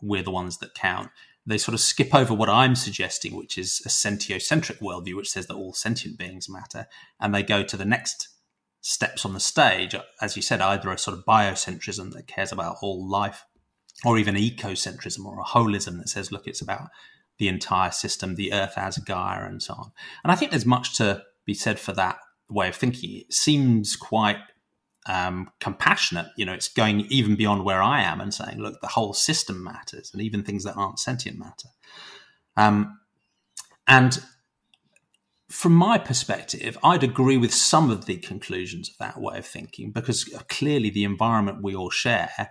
[0.02, 1.10] we're the ones that count.
[1.46, 5.48] They sort of skip over what I'm suggesting, which is a sentiocentric worldview, which says
[5.48, 6.88] that all sentient beings matter,
[7.20, 8.30] and they go to the next
[8.82, 12.78] steps on the stage, as you said, either a sort of biocentrism that cares about
[12.82, 13.46] all life,
[14.06, 16.90] or even ecocentrism or a holism that says, look, it's about
[17.40, 19.92] the entire system, the earth as a Gaia, and so on.
[20.24, 22.18] And I think there's much to be said for that
[22.50, 23.18] way of thinking.
[23.18, 24.38] It seems quite
[25.08, 26.28] um, compassionate.
[26.38, 29.64] You know, it's going even beyond where I am and saying, look, the whole system
[29.64, 31.70] matters, and even things that aren't sentient matter.
[32.56, 33.00] Um,
[33.88, 34.24] and
[35.50, 39.92] from my perspective, I'd agree with some of the conclusions of that way of thinking
[39.92, 42.50] because clearly the environment we all share,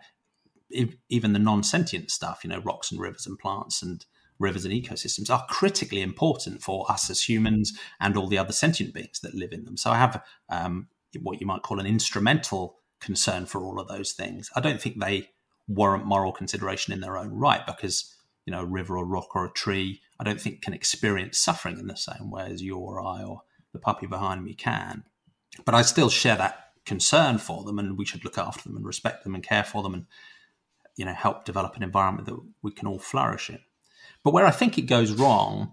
[1.08, 4.04] even the non sentient stuff, you know, rocks and rivers and plants and
[4.38, 8.92] rivers and ecosystems, are critically important for us as humans and all the other sentient
[8.92, 9.76] beings that live in them.
[9.76, 10.88] So I have um,
[11.20, 14.50] what you might call an instrumental concern for all of those things.
[14.56, 15.28] I don't think they
[15.68, 18.12] warrant moral consideration in their own right because
[18.46, 21.80] you know a river or rock or a tree I don't think can experience suffering
[21.80, 25.02] in the same way as you or I or the puppy behind me can.
[25.64, 28.86] But I still share that concern for them, and we should look after them and
[28.86, 30.06] respect them and care for them, and
[30.96, 33.58] you know help develop an environment that we can all flourish in.
[34.24, 35.72] But where I think it goes wrong,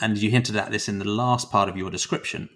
[0.00, 2.48] and you hinted at this in the last part of your description,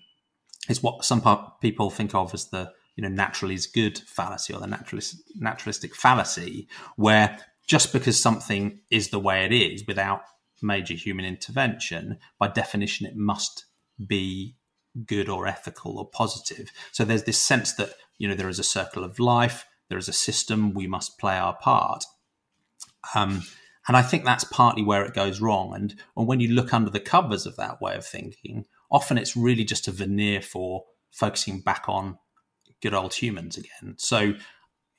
[0.68, 1.22] is what some
[1.60, 5.94] people think of as the you know natural is good fallacy or the naturalist, naturalistic
[5.94, 10.22] fallacy, where just because something is the way it is without
[10.62, 13.66] major human intervention, by definition, it must
[14.06, 14.56] be
[15.06, 16.70] good or ethical or positive.
[16.92, 20.08] So there's this sense that you know there is a circle of life, there is
[20.08, 22.04] a system, we must play our part.
[23.14, 23.42] Um,
[23.86, 25.74] and I think that's partly where it goes wrong.
[25.74, 29.36] And, and when you look under the covers of that way of thinking, often it's
[29.36, 32.18] really just a veneer for focusing back on
[32.80, 33.96] good old humans again.
[33.98, 34.34] So,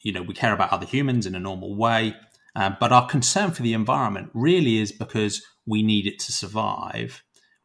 [0.01, 2.15] you know, we care about other humans in a normal way,
[2.55, 7.23] uh, but our concern for the environment really is because we need it to survive.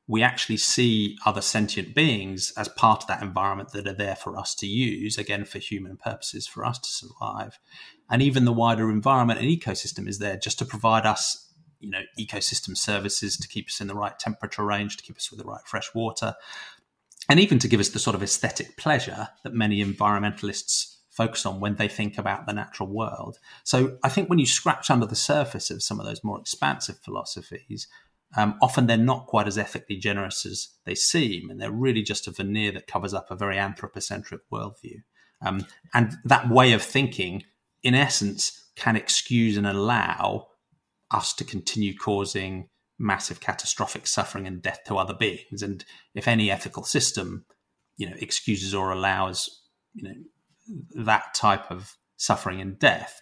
[0.09, 4.39] We actually see other sentient beings as part of that environment that are there for
[4.39, 7.59] us to use, again, for human purposes, for us to survive.
[8.09, 12.03] And even the wider environment and ecosystem is there just to provide us, you know,
[12.19, 15.47] ecosystem services to keep us in the right temperature range, to keep us with the
[15.47, 16.35] right fresh water,
[17.29, 21.61] and even to give us the sort of aesthetic pleasure that many environmentalists focus on
[21.61, 23.39] when they think about the natural world.
[23.65, 26.99] So I think when you scratch under the surface of some of those more expansive
[26.99, 27.89] philosophies,
[28.37, 32.27] um, often they're not quite as ethically generous as they seem, and they're really just
[32.27, 35.03] a veneer that covers up a very anthropocentric worldview.
[35.45, 37.45] Um, and that way of thinking,
[37.83, 40.49] in essence, can excuse and allow
[41.11, 45.63] us to continue causing massive catastrophic suffering and death to other beings.
[45.63, 45.85] And
[46.15, 47.45] if any ethical system,
[47.97, 49.63] you know, excuses or allows,
[49.95, 53.21] you know, that type of suffering and death,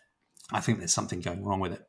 [0.52, 1.82] I think there's something going wrong with it.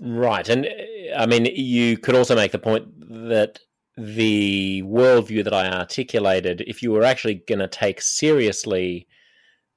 [0.00, 0.48] Right.
[0.48, 0.68] And
[1.16, 2.86] I mean, you could also make the point
[3.28, 3.58] that
[3.96, 9.08] the worldview that I articulated, if you were actually going to take seriously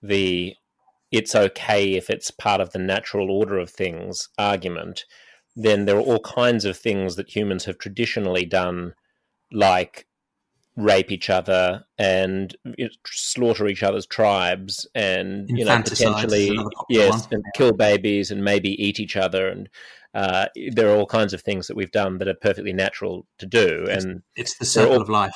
[0.02, 0.56] the
[1.12, 5.06] it's okay if it's part of the natural order of things argument,
[5.56, 8.94] then there are all kinds of things that humans have traditionally done,
[9.52, 10.08] like
[10.82, 12.56] rape each other and
[13.06, 16.58] slaughter each other's tribes and you know potentially
[16.90, 19.70] yes and kill babies and maybe eat each other and
[20.14, 23.46] uh, there are all kinds of things that we've done that are perfectly natural to
[23.46, 25.36] do and it's, it's the circle all, of life.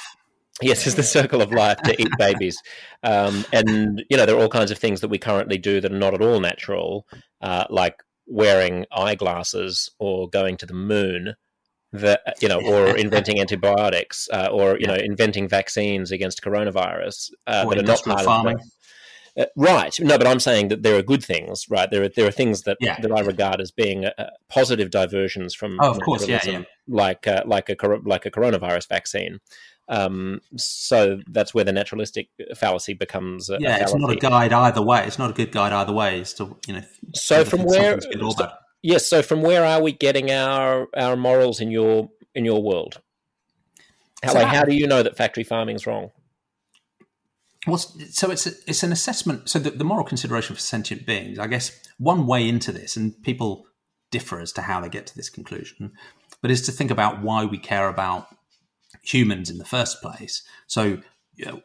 [0.61, 2.61] Yes it's the circle of life to eat babies.
[3.03, 5.91] Um, and you know there are all kinds of things that we currently do that
[5.91, 7.07] are not at all natural
[7.41, 11.35] uh, like wearing eyeglasses or going to the moon
[12.01, 17.65] that you know or inventing antibiotics uh, or you know inventing vaccines against coronavirus uh,
[17.65, 18.55] that are not part farming.
[18.55, 18.61] of
[19.35, 22.09] the, uh, right no but i'm saying that there are good things right there are
[22.09, 22.99] there are things that yeah.
[23.01, 26.63] that i regard as being uh, positive diversions from oh, of course yeah, yeah.
[26.87, 29.39] like uh, like a like a coronavirus vaccine
[29.87, 33.49] um, so that's where the naturalistic fallacy becomes.
[33.49, 35.05] A, yeah, a it's not a guide either way.
[35.05, 36.19] It's not a good guide either way.
[36.19, 36.81] It's to you know.
[37.13, 38.01] So from where?
[38.01, 38.09] So,
[38.85, 39.09] yes.
[39.09, 43.01] So from where are we getting our our morals in your in your world?
[44.23, 46.11] How, so like, how do you know that factory farming is wrong?
[47.67, 49.49] Well, so it's a, it's an assessment.
[49.49, 53.21] So the, the moral consideration for sentient beings, I guess, one way into this, and
[53.23, 53.65] people
[54.11, 55.91] differ as to how they get to this conclusion,
[56.41, 58.27] but is to think about why we care about
[59.03, 60.43] humans in the first place.
[60.67, 60.99] So,
[61.33, 61.61] you know,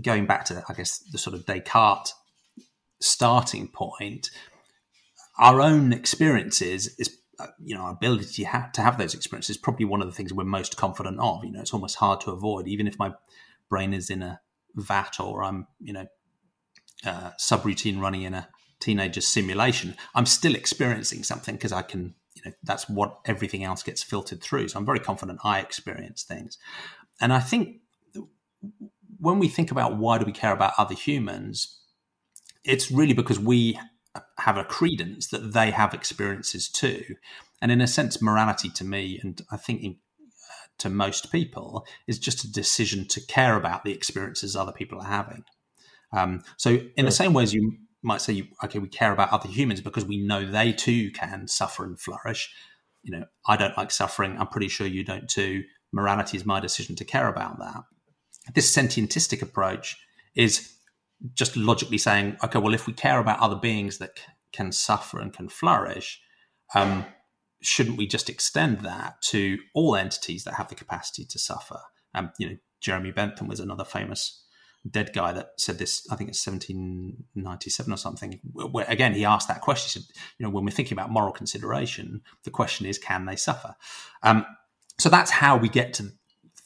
[0.00, 2.14] going back to, I guess, the sort of Descartes
[3.00, 4.30] starting point,
[5.38, 9.56] our own experiences is, uh, you know, our ability to have, to have those experiences
[9.56, 11.44] is probably one of the things we're most confident of.
[11.44, 13.12] You know, it's almost hard to avoid, even if my
[13.68, 14.40] brain is in a
[14.74, 16.06] vat or I'm, you know,
[17.04, 18.48] uh, subroutine running in a
[18.80, 23.82] teenager simulation, I'm still experiencing something because I can you know that's what everything else
[23.82, 24.68] gets filtered through.
[24.68, 26.58] So I'm very confident I experience things,
[27.20, 27.80] and I think
[29.18, 31.80] when we think about why do we care about other humans,
[32.64, 33.78] it's really because we
[34.44, 37.02] have a credence that they have experiences too,
[37.60, 41.86] and in a sense, morality to me, and I think in, uh, to most people,
[42.06, 45.44] is just a decision to care about the experiences other people are having.
[46.12, 49.48] Um, so, in the same way as you might say, okay, we care about other
[49.48, 52.52] humans because we know they too can suffer and flourish.
[53.02, 54.36] You know, I don't like suffering.
[54.38, 55.62] I'm pretty sure you don't too.
[55.92, 57.82] Morality is my decision to care about that.
[58.54, 59.96] This sentientistic approach
[60.34, 60.72] is
[61.34, 65.20] just logically saying, okay, well, if we care about other beings that c- can suffer
[65.20, 66.20] and can flourish,
[66.74, 67.04] um,
[67.60, 71.80] shouldn't we just extend that to all entities that have the capacity to suffer?
[72.14, 74.44] Um, you know, Jeremy Bentham was another famous
[74.88, 76.06] dead guy that said this.
[76.10, 78.40] I think it's 1797 or something.
[78.52, 80.02] Where again, he asked that question.
[80.02, 83.36] He said, "You know, when we're thinking about moral consideration, the question is, can they
[83.36, 83.76] suffer?"
[84.24, 84.44] Um,
[84.98, 86.10] so that's how we get to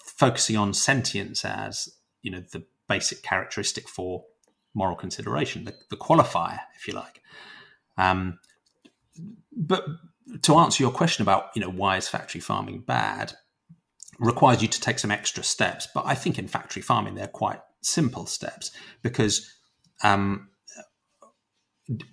[0.02, 1.90] focusing on sentience as
[2.22, 4.24] you know the basic characteristic for
[4.76, 7.22] moral consideration, the, the qualifier, if you like.
[7.96, 8.38] Um,
[9.56, 9.84] but
[10.42, 13.32] to answer your question about you know why is factory farming bad,
[14.20, 15.88] requires you to take some extra steps.
[15.92, 18.70] But I think in factory farming they're quite simple steps
[19.02, 19.50] because
[20.04, 20.50] um,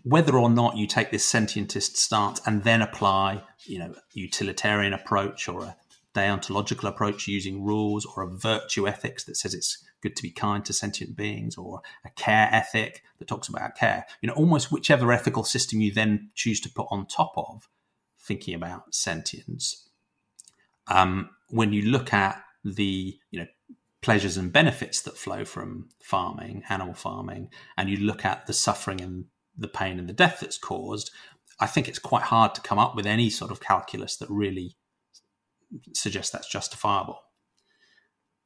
[0.03, 5.49] whether or not you take this sentientist stance and then apply you know utilitarian approach
[5.49, 5.75] or a
[6.15, 10.63] deontological approach using rules or a virtue ethics that says it's good to be kind
[10.65, 15.11] to sentient beings or a care ethic that talks about care you know almost whichever
[15.11, 17.67] ethical system you then choose to put on top of
[18.19, 19.89] thinking about sentience
[20.87, 23.47] um, when you look at the you know
[24.01, 29.01] pleasures and benefits that flow from farming animal farming and you look at the suffering
[29.01, 29.25] and
[29.57, 31.09] the pain and the death that's caused
[31.59, 34.75] i think it's quite hard to come up with any sort of calculus that really
[35.93, 37.19] suggests that's justifiable.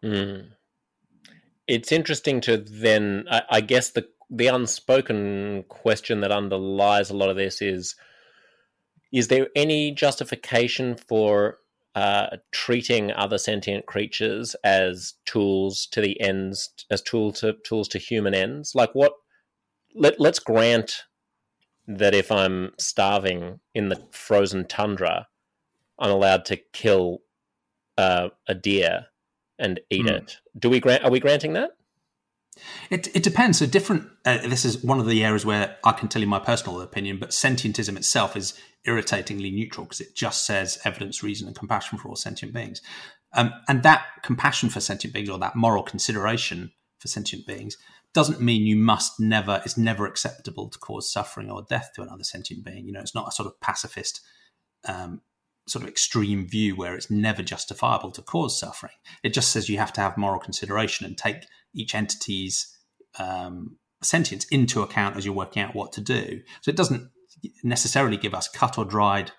[0.04, 0.50] Mm.
[1.68, 7.30] It's interesting to then, I, I, guess, the the unspoken question that underlies a lot
[7.30, 7.96] of this is:
[9.12, 11.60] is there any justification for
[11.96, 17.98] uh, treating other sentient creatures as tools to the ends, as tools to tools to
[17.98, 18.74] human ends?
[18.76, 19.14] Like what?
[19.96, 21.04] Let Let's grant
[21.88, 25.28] that if I'm starving in the frozen tundra,
[26.00, 27.20] I'm allowed to kill
[27.98, 29.08] uh, a deer
[29.60, 30.12] and eat mm.
[30.12, 30.38] it.
[30.58, 31.04] Do we grant?
[31.04, 31.72] Are we granting that?
[32.90, 33.60] It, it depends.
[33.60, 34.08] So different.
[34.26, 37.20] Uh, this is one of the areas where I can tell you my personal opinion,
[37.20, 42.10] but sentientism itself is irritatingly neutral because it just says evidence, reason, and compassion for
[42.10, 42.82] all sentient beings.
[43.34, 47.78] Um, and that compassion for sentient beings or that moral consideration for sentient beings
[48.14, 49.62] doesn't mean you must never.
[49.66, 52.88] It's never acceptable to cause suffering or death to another sentient being.
[52.88, 54.22] You know, it's not a sort of pacifist
[54.88, 55.22] um,
[55.68, 58.94] sort of extreme view where it's never justifiable to cause suffering.
[59.24, 62.76] It just says you have to have moral consideration and take each entity's
[63.20, 66.42] um, sentience into account as you're working out what to do.
[66.62, 67.10] So it doesn't
[67.64, 69.32] necessarily give us cut or dried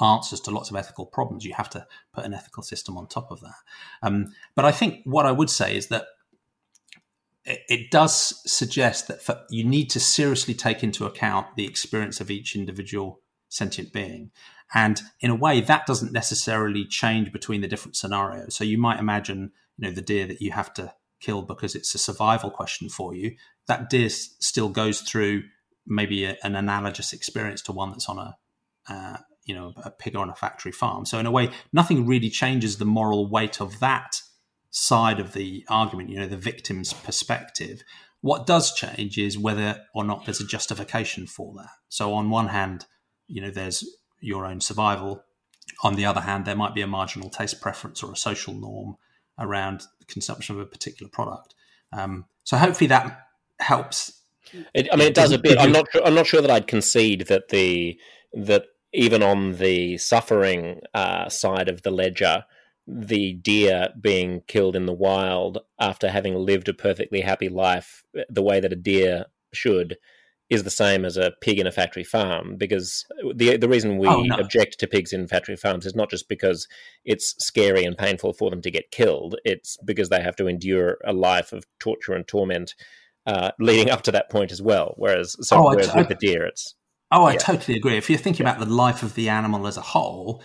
[0.00, 1.44] answers to lots of ethical problems.
[1.44, 3.54] You have to put an ethical system on top of that.
[4.02, 6.06] Um, but I think what I would say is that
[7.44, 12.30] it, does suggest that for, you need to seriously take into account the experience of
[12.30, 14.30] each individual sentient being.
[14.74, 18.56] And in a way, that doesn't necessarily change between the different scenarios.
[18.56, 21.94] So you might imagine, you know, the deer that you have to kill because it's
[21.94, 23.36] a survival question for you.
[23.66, 25.44] That deer still goes through
[25.86, 28.36] maybe a, an analogous experience to one that's on a,
[28.88, 31.06] uh, you know, a pig on a factory farm.
[31.06, 34.20] So in a way, nothing really changes the moral weight of that
[34.70, 36.10] side of the argument.
[36.10, 37.82] You know, the victim's perspective.
[38.22, 41.70] What does change is whether or not there's a justification for that.
[41.90, 42.86] So on one hand,
[43.28, 43.84] you know, there's
[44.24, 45.24] your own survival.
[45.82, 48.96] On the other hand, there might be a marginal taste preference or a social norm
[49.38, 51.54] around the consumption of a particular product.
[51.92, 53.26] Um, so hopefully that
[53.60, 54.20] helps.
[54.72, 55.58] It, I mean, it does a bit.
[55.58, 55.86] I'm not.
[55.90, 57.98] Sure, I'm not sure that I'd concede that the
[58.32, 62.44] that even on the suffering uh, side of the ledger,
[62.86, 68.42] the deer being killed in the wild after having lived a perfectly happy life, the
[68.42, 69.96] way that a deer should,
[70.54, 74.08] is the same as a pig in a factory farm because the the reason we
[74.08, 74.36] oh, no.
[74.36, 76.66] object to pigs in factory farms is not just because
[77.04, 80.96] it's scary and painful for them to get killed it's because they have to endure
[81.04, 82.74] a life of torture and torment
[83.26, 86.46] uh, leading up to that point as well whereas so oh, whereas with the deer
[86.46, 86.74] it's
[87.10, 87.38] oh i yeah.
[87.38, 90.42] totally agree if you're thinking about the life of the animal as a whole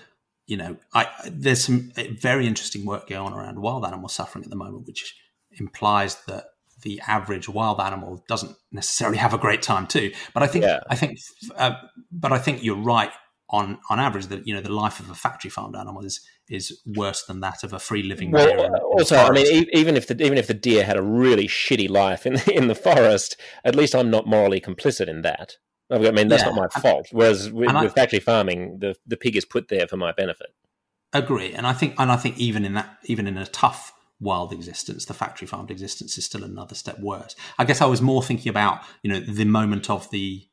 [0.48, 4.50] you know I, there's some very interesting work going on around wild animal suffering at
[4.50, 5.16] the moment which
[5.52, 6.46] implies that
[6.82, 10.12] the average wild animal doesn't necessarily have a great time too.
[10.34, 10.80] But I think yeah.
[10.90, 11.20] I think
[11.56, 11.74] uh,
[12.12, 13.12] but I think you're right
[13.50, 16.82] on on average that you know the life of a factory farmed animal is is
[16.86, 18.70] worse than that of a free living well, deer.
[18.78, 22.26] also, I mean, even if the even if the deer had a really shitty life
[22.26, 25.58] in the, in the forest, at least I'm not morally complicit in that.
[25.92, 26.52] I mean, that's yeah.
[26.52, 27.08] not my fault.
[27.12, 30.48] Whereas with, I, with factory farming, the the pig is put there for my benefit.
[31.14, 34.52] Agree, and I think and I think even in that even in a tough wild
[34.52, 37.36] existence, the factory farmed existence is still another step worse.
[37.58, 40.46] I guess I was more thinking about you know the moment of the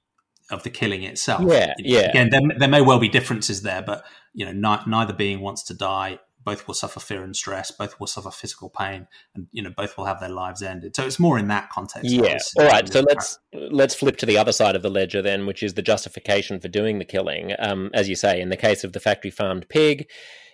[0.50, 1.42] of the killing itself.
[1.46, 2.10] Yeah, yeah.
[2.10, 5.62] Again, there, there may well be differences there, but you know, ni- neither being wants
[5.64, 6.20] to die.
[6.44, 7.72] Both will suffer fear and stress.
[7.72, 10.94] Both will suffer physical pain, and you know, both will have their lives ended.
[10.94, 12.08] So it's more in that context.
[12.08, 12.38] Yeah.
[12.60, 12.88] All right.
[12.88, 15.82] So let's let's flip to the other side of the ledger then, which is the
[15.82, 17.52] justification for doing the killing.
[17.58, 20.08] Um, as you say, in the case of the factory farmed pig,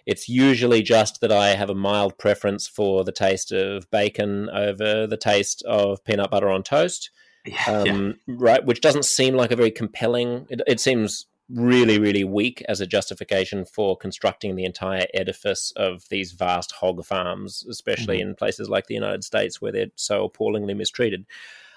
[0.06, 5.06] it's usually just that I have a mild preference for the taste of bacon over
[5.06, 7.10] the taste of peanut butter on toast.
[7.44, 7.86] Yeah, um,
[8.26, 8.34] yeah.
[8.38, 10.46] Right, which doesn't seem like a very compelling.
[10.48, 16.08] It, it, seems really, really weak as a justification for constructing the entire edifice of
[16.08, 18.30] these vast hog farms, especially mm-hmm.
[18.30, 21.26] in places like the United States where they're so appallingly mistreated.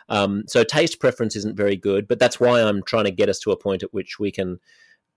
[0.08, 3.40] Um, so taste preference isn't very good, but that's why I'm trying to get us
[3.40, 4.60] to a point at which we can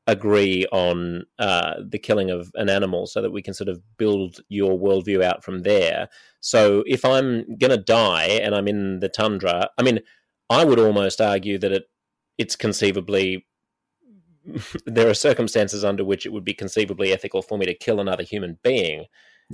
[0.09, 4.41] agree on uh, the killing of an animal so that we can sort of build
[4.49, 6.09] your worldview out from there.
[6.41, 10.01] So if I'm going to die and I'm in the tundra, I mean,
[10.49, 11.85] I would almost argue that it
[12.39, 13.47] it's conceivably
[14.87, 18.23] there are circumstances under which it would be conceivably ethical for me to kill another
[18.23, 19.05] human being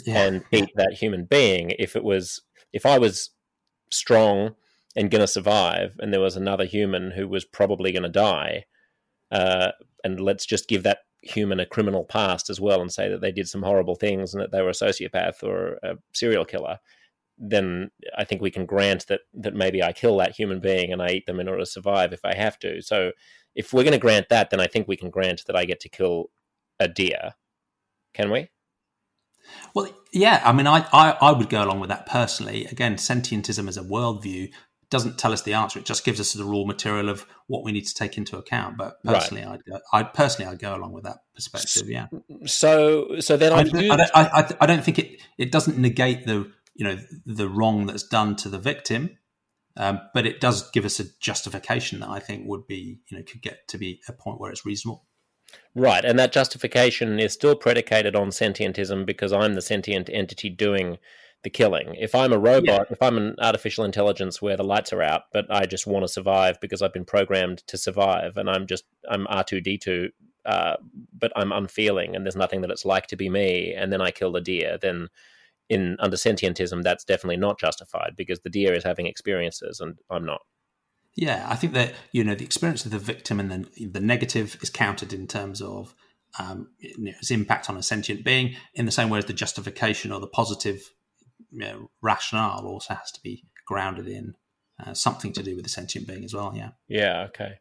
[0.06, 0.22] yeah.
[0.22, 2.42] and eat that human being if it was
[2.72, 3.30] if I was
[3.90, 4.54] strong
[4.94, 8.66] and going to survive and there was another human who was probably going to die
[9.34, 9.72] uh,
[10.02, 13.32] and let's just give that human a criminal past as well and say that they
[13.32, 16.78] did some horrible things and that they were a sociopath or a serial killer
[17.38, 21.02] then I think we can grant that that maybe I kill that human being and
[21.02, 22.80] I eat them in order to survive if I have to.
[22.80, 23.12] So
[23.54, 25.80] if we're going to grant that, then I think we can grant that I get
[25.80, 26.30] to kill
[26.78, 27.34] a deer.
[28.12, 28.50] Can we?
[29.74, 30.42] Well, yeah.
[30.44, 32.66] I mean, I, I, I would go along with that personally.
[32.66, 34.52] Again, sentientism as a worldview
[34.94, 35.80] doesn't tell us the answer.
[35.80, 38.76] It just gives us the raw material of what we need to take into account.
[38.78, 39.54] But personally, right.
[39.54, 39.80] I'd go.
[39.92, 41.90] I personally, I'd go along with that perspective.
[41.90, 42.06] Yeah.
[42.46, 46.26] So, so then I, I, don't, I, I, I don't think it it doesn't negate
[46.26, 49.18] the you know the wrong that's done to the victim,
[49.76, 53.24] um, but it does give us a justification that I think would be you know
[53.24, 55.06] could get to be a point where it's reasonable.
[55.74, 60.98] Right, and that justification is still predicated on sentientism because I'm the sentient entity doing
[61.44, 61.94] the killing.
[61.94, 62.90] If I'm a robot, yeah.
[62.90, 66.08] if I'm an artificial intelligence where the lights are out, but I just want to
[66.08, 70.10] survive because I've been programmed to survive, and I'm just I'm R two D two,
[70.44, 70.76] uh,
[71.16, 74.10] but I'm unfeeling, and there's nothing that it's like to be me, and then I
[74.10, 75.08] kill the deer, then
[75.68, 80.24] in under sentientism, that's definitely not justified because the deer is having experiences and I'm
[80.24, 80.42] not.
[81.16, 84.58] Yeah, I think that you know the experience of the victim and then the negative
[84.62, 85.94] is counted in terms of
[86.38, 90.20] um, its impact on a sentient being, in the same way as the justification or
[90.20, 90.92] the positive
[91.54, 94.34] you know, rationale also has to be grounded in
[94.84, 96.52] uh, something to do with the sentient being as well.
[96.54, 96.70] Yeah.
[96.88, 97.26] Yeah.
[97.28, 97.54] Okay.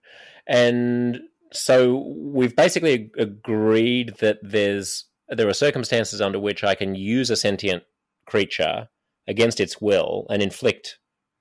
[0.48, 1.20] And
[1.52, 7.36] so we've basically agreed that there's there are circumstances under which I can use a
[7.36, 7.84] sentient
[8.26, 8.89] creature
[9.28, 10.98] against its will and inflict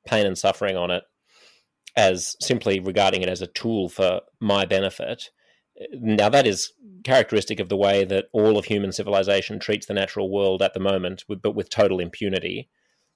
[0.07, 1.03] pain and suffering on it
[1.97, 5.31] as simply regarding it as a tool for my benefit.
[5.93, 6.73] Now, that is
[7.05, 10.81] characteristic of the way that all of human civilization treats the natural world at the
[10.81, 12.69] moment, but with total impunity.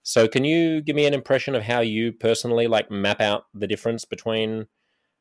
[0.02, 3.66] So, can you give me an impression of how you personally like map out the
[3.66, 4.66] difference between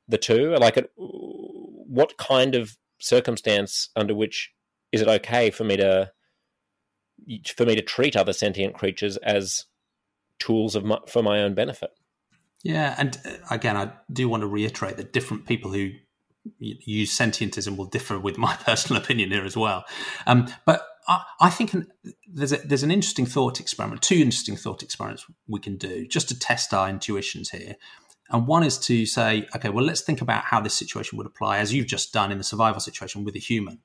[0.07, 0.55] the two?
[0.55, 4.51] Like, what kind of circumstance under which
[4.91, 6.11] is it okay for me to
[7.55, 9.65] for me to treat other sentient creatures as
[10.39, 11.91] tools of my, for my own benefit.
[12.63, 15.91] Yeah, and uh, again, I do want to reiterate that different people who
[16.59, 19.85] use sentientism will differ with my personal opinion here as well.
[20.27, 21.87] Um, but I, I think an,
[22.27, 26.29] there's a, there's an interesting thought experiment, two interesting thought experiments we can do just
[26.29, 27.75] to test our intuitions here.
[28.29, 31.59] And one is to say, okay, well, let's think about how this situation would apply,
[31.59, 33.79] as you've just done in the survival situation with a human.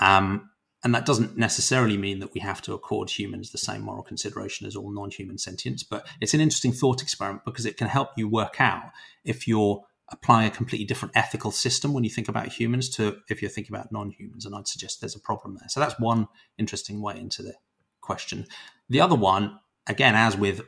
[0.00, 0.50] Um,
[0.82, 4.66] and that doesn't necessarily mean that we have to accord humans the same moral consideration
[4.66, 8.10] as all non human sentience, but it's an interesting thought experiment because it can help
[8.16, 8.84] you work out
[9.24, 13.40] if you're applying a completely different ethical system when you think about humans to if
[13.40, 14.44] you're thinking about non humans.
[14.44, 15.68] And I'd suggest there's a problem there.
[15.68, 17.54] So that's one interesting way into the
[18.00, 18.46] question.
[18.88, 20.62] The other one, again, as with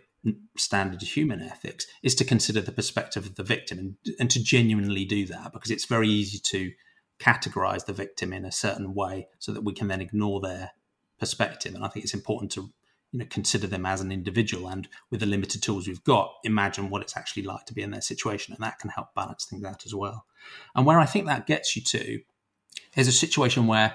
[0.57, 5.05] standard human ethics, is to consider the perspective of the victim and, and to genuinely
[5.05, 6.73] do that because it's very easy to
[7.19, 10.71] categorize the victim in a certain way so that we can then ignore their
[11.19, 11.75] perspective.
[11.75, 12.71] And I think it's important to
[13.13, 16.91] you know consider them as an individual and with the limited tools we've got imagine
[16.91, 19.65] what it's actually like to be in their situation and that can help balance things
[19.65, 20.27] out as well.
[20.75, 22.21] And where i think that gets you to
[22.97, 23.95] is a situation where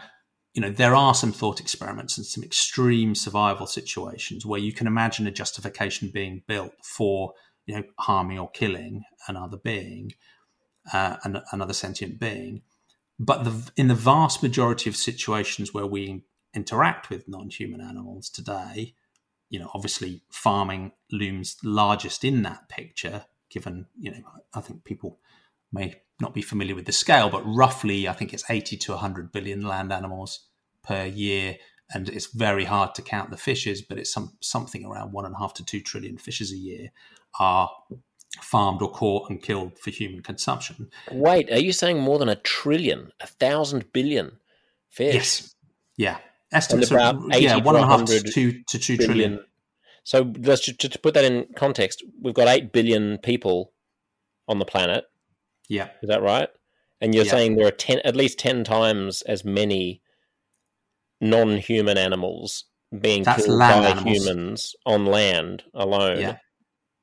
[0.54, 4.88] you know there are some thought experiments and some extreme survival situations where you can
[4.88, 7.34] imagine a justification being built for
[7.66, 10.14] you know harming or killing another being
[10.94, 11.18] uh,
[11.52, 12.62] another sentient being.
[13.20, 18.94] But the, in the vast majority of situations where we interact with non-human animals today,
[19.50, 23.26] you know, obviously farming looms largest in that picture.
[23.50, 24.22] Given, you know,
[24.54, 25.20] I think people
[25.72, 29.32] may not be familiar with the scale, but roughly, I think it's 80 to 100
[29.32, 30.48] billion land animals
[30.84, 31.58] per year.
[31.94, 35.36] And it's very hard to count the fishes, but it's some, something around one and
[35.36, 36.90] a half to two trillion fishes a year
[37.40, 37.72] are
[38.42, 40.90] farmed or caught and killed for human consumption.
[41.12, 44.40] Wait, are you saying more than a trillion, a thousand billion
[44.90, 45.14] fish?
[45.14, 45.56] Yes.
[45.96, 46.18] Yeah.
[46.52, 49.40] Estimates about are, yeah, one and a half to two, to two trillion.
[50.04, 53.74] So let's just, to put that in context, we've got eight billion people
[54.48, 55.04] on the planet.
[55.68, 55.90] Yeah.
[56.02, 56.48] Is that right?
[57.02, 57.32] And you're yeah.
[57.32, 60.02] saying there are ten, at least ten times as many
[61.20, 62.64] non-human animals
[62.98, 64.06] being That's killed by animals.
[64.06, 66.22] humans on land alone.
[66.22, 66.38] Yeah.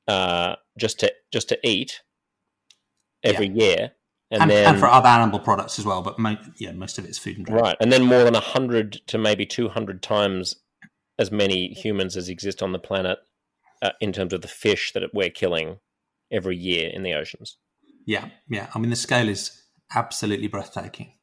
[0.07, 2.01] uh, just to just to eat
[3.23, 3.63] every yeah.
[3.63, 3.91] year,
[4.31, 6.01] and, and, then and for other animal products as well.
[6.01, 7.61] But mo- yeah, most of it's food and drink.
[7.61, 10.55] Right, and then more than hundred to maybe two hundred times
[11.17, 13.19] as many humans as exist on the planet
[13.81, 15.77] uh, in terms of the fish that we're killing
[16.31, 17.57] every year in the oceans.
[18.05, 18.67] Yeah, yeah.
[18.73, 19.63] I mean, the scale is
[19.93, 21.13] absolutely breathtaking.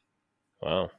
[0.60, 0.90] Wow.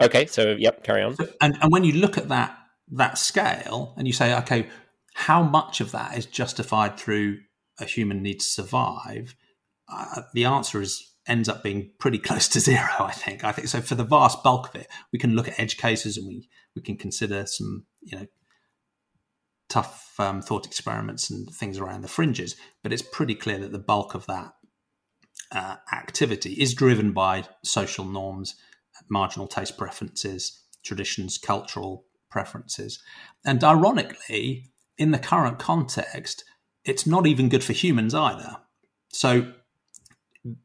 [0.00, 1.16] Okay, so yep, carry on.
[1.16, 2.56] So, and and when you look at that
[2.92, 4.68] that scale and you say, okay,
[5.14, 7.38] how much of that is justified through
[7.80, 9.34] a human need to survive?
[9.92, 12.88] Uh, the answer is ends up being pretty close to zero.
[12.98, 13.44] I think.
[13.44, 13.80] I think so.
[13.80, 16.82] For the vast bulk of it, we can look at edge cases and we we
[16.82, 18.26] can consider some you know
[19.68, 22.56] tough um, thought experiments and things around the fringes.
[22.82, 24.52] But it's pretty clear that the bulk of that
[25.52, 28.54] uh, activity is driven by social norms,
[29.10, 33.00] marginal taste preferences, traditions, cultural preferences.
[33.44, 36.44] And ironically, in the current context,
[36.84, 38.56] it's not even good for humans either.
[39.10, 39.52] So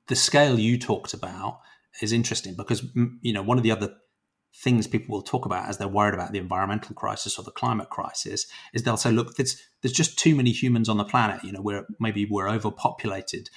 [0.07, 1.59] the scale you talked about
[2.01, 2.86] is interesting because
[3.21, 3.95] you know one of the other
[4.55, 7.89] things people will talk about as they're worried about the environmental crisis or the climate
[7.89, 11.43] crisis is they'll say look there's there's just too many humans on the planet.
[11.43, 13.49] You know we're maybe we're overpopulated.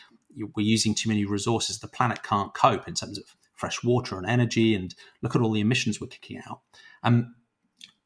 [0.54, 1.78] We're using too many resources.
[1.78, 5.52] The planet can't cope in terms of fresh water and energy and look at all
[5.52, 6.60] the emissions we're kicking out.
[7.02, 7.34] Um,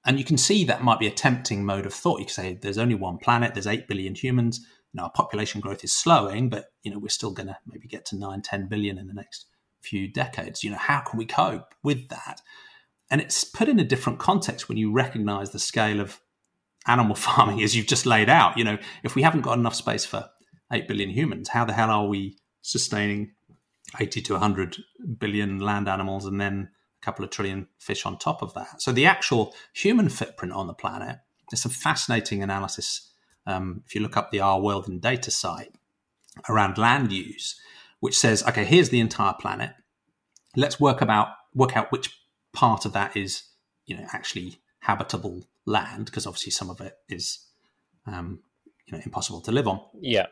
[0.05, 2.21] and you can see that might be a tempting mode of thought.
[2.21, 5.61] You can say there's only one planet there's 8 billion humans you know, our population
[5.61, 8.69] growth is slowing, but you know, we're still going to maybe get to 9, 10
[8.69, 9.47] billion in the next
[9.81, 10.65] few decades.
[10.65, 12.41] You know, how can we cope with that?
[13.11, 16.21] And it's put in a different context when you recognize the scale of
[16.87, 18.57] animal farming as you've just laid out.
[18.57, 20.29] You know, if we haven't got enough space for
[20.73, 23.33] 8 billion humans, how the hell are we sustaining
[23.99, 24.77] 80 to 100
[25.19, 26.69] billion land animals and then
[27.01, 28.83] a couple of trillion fish on top of that?
[28.83, 31.19] So the actual human footprint on the planet,
[31.51, 33.10] there's some fascinating analysis
[33.47, 35.73] um, if you look up the Our World in Data site
[36.49, 37.61] around land use,
[38.01, 39.73] which says, okay, here's the entire planet.
[40.57, 42.19] Let's work about work out which
[42.53, 43.43] part of that is,
[43.87, 47.47] you know, actually habitable land, because obviously some of it is,
[48.07, 48.41] um,
[48.87, 49.81] you know, impossible to live on.
[50.01, 50.27] Yeah.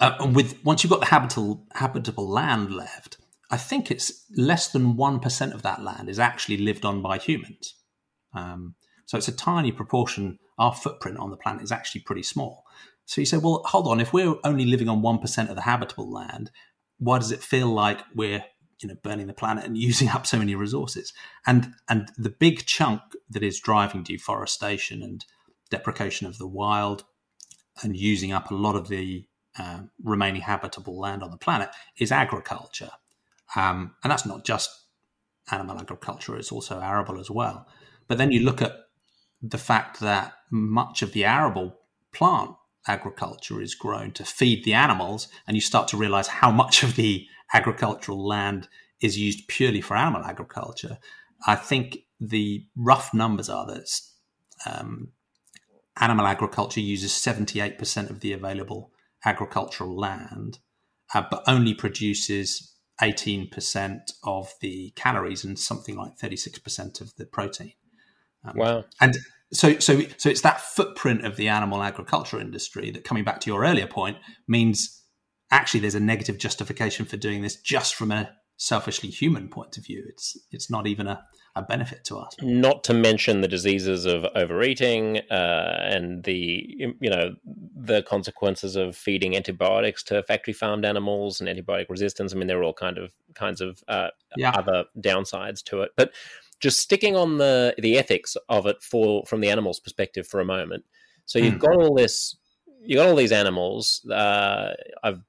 [0.00, 3.18] Uh, and with once you've got the habitable habitable land left,
[3.50, 7.18] I think it's less than one percent of that land is actually lived on by
[7.18, 7.74] humans.
[8.32, 8.74] Um,
[9.06, 12.64] so it's a tiny proportion our footprint on the planet is actually pretty small.
[13.06, 16.10] So you say, well, hold on, if we're only living on 1% of the habitable
[16.10, 16.50] land,
[16.98, 18.44] why does it feel like we're
[18.80, 21.12] you know burning the planet and using up so many resources?
[21.46, 25.24] And and the big chunk that is driving deforestation and
[25.70, 27.04] deprecation of the wild
[27.82, 29.26] and using up a lot of the
[29.58, 32.90] uh, remaining habitable land on the planet is agriculture.
[33.56, 34.70] Um, and that's not just
[35.50, 37.66] animal agriculture it's also arable as well.
[38.08, 38.72] But then you look at
[39.46, 41.78] the fact that much of the arable
[42.12, 42.52] plant
[42.86, 46.96] agriculture is grown to feed the animals, and you start to realize how much of
[46.96, 48.68] the agricultural land
[49.00, 50.98] is used purely for animal agriculture.
[51.46, 53.88] I think the rough numbers are that
[54.66, 55.08] um,
[56.00, 58.92] animal agriculture uses 78% of the available
[59.24, 60.58] agricultural land,
[61.14, 62.72] uh, but only produces
[63.02, 67.72] 18% of the calories and something like 36% of the protein.
[68.44, 68.84] Um, wow.
[69.00, 69.16] And
[69.54, 73.50] so so so it's that footprint of the animal agriculture industry that coming back to
[73.50, 74.16] your earlier point
[74.48, 75.02] means
[75.50, 79.84] actually there's a negative justification for doing this just from a selfishly human point of
[79.84, 80.04] view.
[80.08, 81.24] It's it's not even a,
[81.56, 82.34] a benefit to us.
[82.40, 86.64] Not to mention the diseases of overeating uh, and the
[87.00, 87.34] you know
[87.76, 92.32] the consequences of feeding antibiotics to factory farmed animals and antibiotic resistance.
[92.32, 94.50] I mean there are all kind of kinds of uh, yeah.
[94.50, 95.90] other downsides to it.
[95.96, 96.12] But
[96.60, 100.44] just sticking on the the ethics of it for from the animal's perspective for a
[100.44, 100.84] moment.
[101.26, 101.60] So you've mm.
[101.60, 102.36] got all this,
[102.82, 104.04] you've got all these animals.
[104.10, 105.22] Uh, I've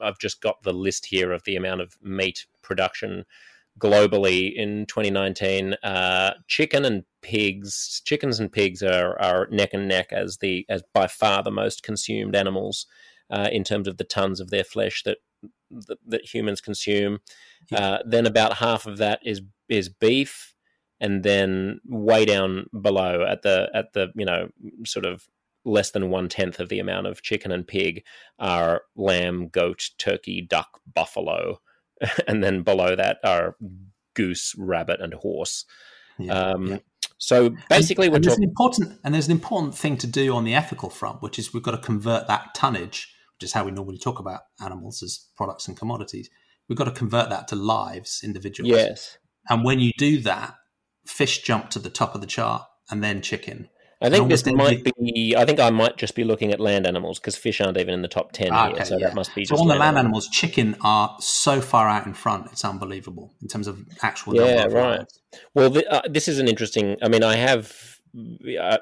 [0.00, 3.24] I've just got the list here of the amount of meat production
[3.78, 5.74] globally in 2019.
[5.82, 10.82] Uh, chicken and pigs, chickens and pigs are, are neck and neck as the as
[10.92, 12.86] by far the most consumed animals
[13.30, 15.18] uh, in terms of the tons of their flesh that
[15.70, 17.18] that, that humans consume.
[17.72, 20.54] Uh, then about half of that is is beef,
[21.00, 24.48] and then way down below at the at the you know
[24.84, 25.28] sort of
[25.64, 28.02] less than one tenth of the amount of chicken and pig
[28.38, 31.60] are lamb, goat, turkey, duck, buffalo,
[32.28, 33.56] and then below that are
[34.14, 35.64] goose, rabbit, and horse.
[36.18, 36.78] Yeah, um, yeah.
[37.18, 40.34] So basically, and, we're and talking- an important and there's an important thing to do
[40.34, 43.64] on the ethical front, which is we've got to convert that tonnage, which is how
[43.64, 46.30] we normally talk about animals as products and commodities.
[46.68, 48.70] We've got to convert that to lives, individuals.
[48.70, 49.18] Yes.
[49.48, 50.54] And when you do that,
[51.06, 53.68] fish jump to the top of the chart and then chicken.
[54.00, 55.34] I think this might be.
[55.36, 58.02] I think I might just be looking at land animals because fish aren't even in
[58.02, 58.84] the top ten ah, here.
[58.84, 59.08] so yeah.
[59.08, 59.44] that must be.
[59.44, 60.26] So on the land animals.
[60.26, 62.46] animals, chicken are so far out in front.
[62.52, 64.36] It's unbelievable in terms of actual.
[64.36, 65.04] Yeah, right.
[65.54, 66.96] Well, the, uh, this is an interesting.
[67.02, 67.72] I mean, I have.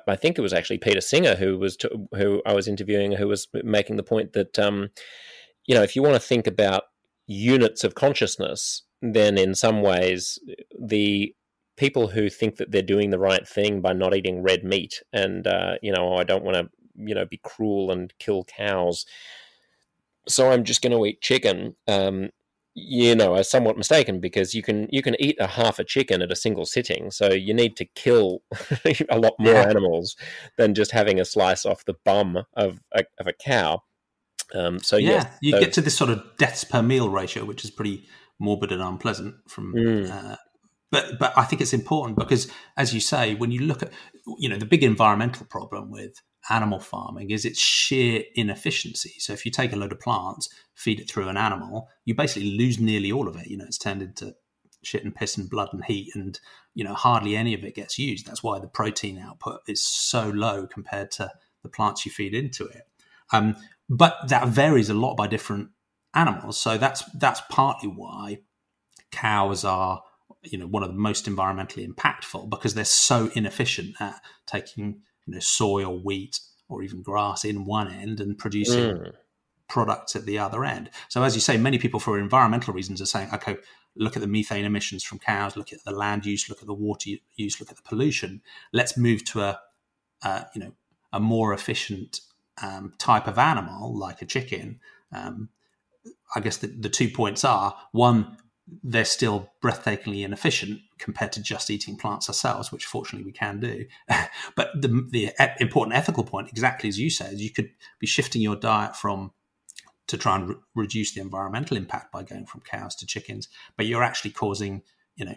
[0.07, 1.79] I think it was actually Peter Singer who was
[2.15, 4.91] who I was interviewing who was making the point that um,
[5.65, 6.85] you know if you want to think about
[7.27, 10.39] units of consciousness, then in some ways
[10.81, 11.35] the
[11.77, 15.47] people who think that they're doing the right thing by not eating red meat and
[15.47, 19.05] uh, you know oh, I don't want to you know be cruel and kill cows,
[20.29, 21.77] so I'm just going to eat chicken.
[21.87, 22.31] Um,
[22.79, 26.21] you know, are somewhat mistaken because you can you can eat a half a chicken
[26.21, 27.11] at a single sitting.
[27.11, 28.43] So you need to kill
[29.09, 29.69] a lot more yeah.
[29.69, 30.15] animals
[30.59, 33.83] than just having a slice off the bum of a, of a cow.
[34.55, 37.47] Um, so yeah, yes, you so, get to this sort of deaths per meal ratio,
[37.47, 38.07] which is pretty
[38.39, 40.11] morbid and unpleasant from mm.
[40.11, 40.37] uh,
[40.91, 43.93] but but I think it's important because, as you say, when you look at
[44.39, 49.15] you know the big environmental problem with animal farming is its sheer inefficiency.
[49.19, 52.53] So if you take a load of plants, feed it through an animal, you basically
[52.53, 53.49] lose nearly all of it.
[53.49, 54.35] You know, it's turned into
[54.83, 56.39] shit and piss and blood and heat, and
[56.75, 58.27] you know hardly any of it gets used.
[58.27, 61.33] That's why the protein output is so low compared to
[61.63, 62.83] the plants you feed into it.
[63.33, 63.57] Um,
[63.89, 65.71] but that varies a lot by different
[66.17, 66.59] animals.
[66.59, 68.39] So that's that's partly why
[69.13, 70.03] cows are
[70.43, 75.35] you know one of the most environmentally impactful because they're so inefficient at taking you
[75.35, 79.13] know soy or wheat or even grass in one end and producing mm.
[79.69, 80.91] products at the other end.
[81.09, 83.57] So as you say, many people for environmental reasons are saying, okay,
[83.95, 86.75] look at the methane emissions from cows, look at the land use, look at the
[86.75, 88.43] water use, look at the pollution.
[88.73, 89.61] Let's move to a,
[90.23, 90.73] uh, you know
[91.13, 92.21] a more efficient
[92.63, 94.81] um, type of animal like a chicken.
[95.13, 95.51] Um,
[96.35, 98.37] I guess the, the two points are one,
[98.83, 103.85] they're still breathtakingly inefficient compared to just eating plants ourselves, which fortunately we can do.
[104.57, 107.71] but the, the important ethical point, exactly as you said, is you could
[108.01, 109.33] be shifting your diet from
[110.09, 113.87] to try and re- reduce the environmental impact by going from cows to chickens, but
[113.87, 114.83] you're actually causing,
[115.17, 115.35] you know,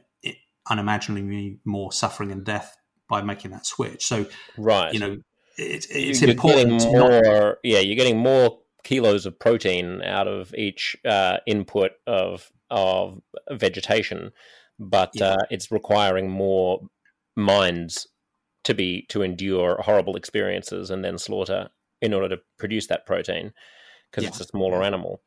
[0.70, 2.78] unimaginably more suffering and death
[3.10, 4.06] by making that switch.
[4.06, 4.28] So,
[4.58, 5.18] right, you know,
[5.58, 6.84] it, it's you're important.
[6.84, 7.58] More, not...
[7.64, 13.22] yeah, you're getting more kilos of protein out of each uh, input of of
[13.52, 14.32] vegetation,
[14.78, 15.32] but yeah.
[15.32, 16.82] uh, it's requiring more
[17.36, 18.08] minds
[18.64, 21.70] to be to endure horrible experiences and then slaughter
[22.02, 23.52] in order to produce that protein
[24.10, 24.30] because yeah.
[24.30, 25.22] it's a smaller animal.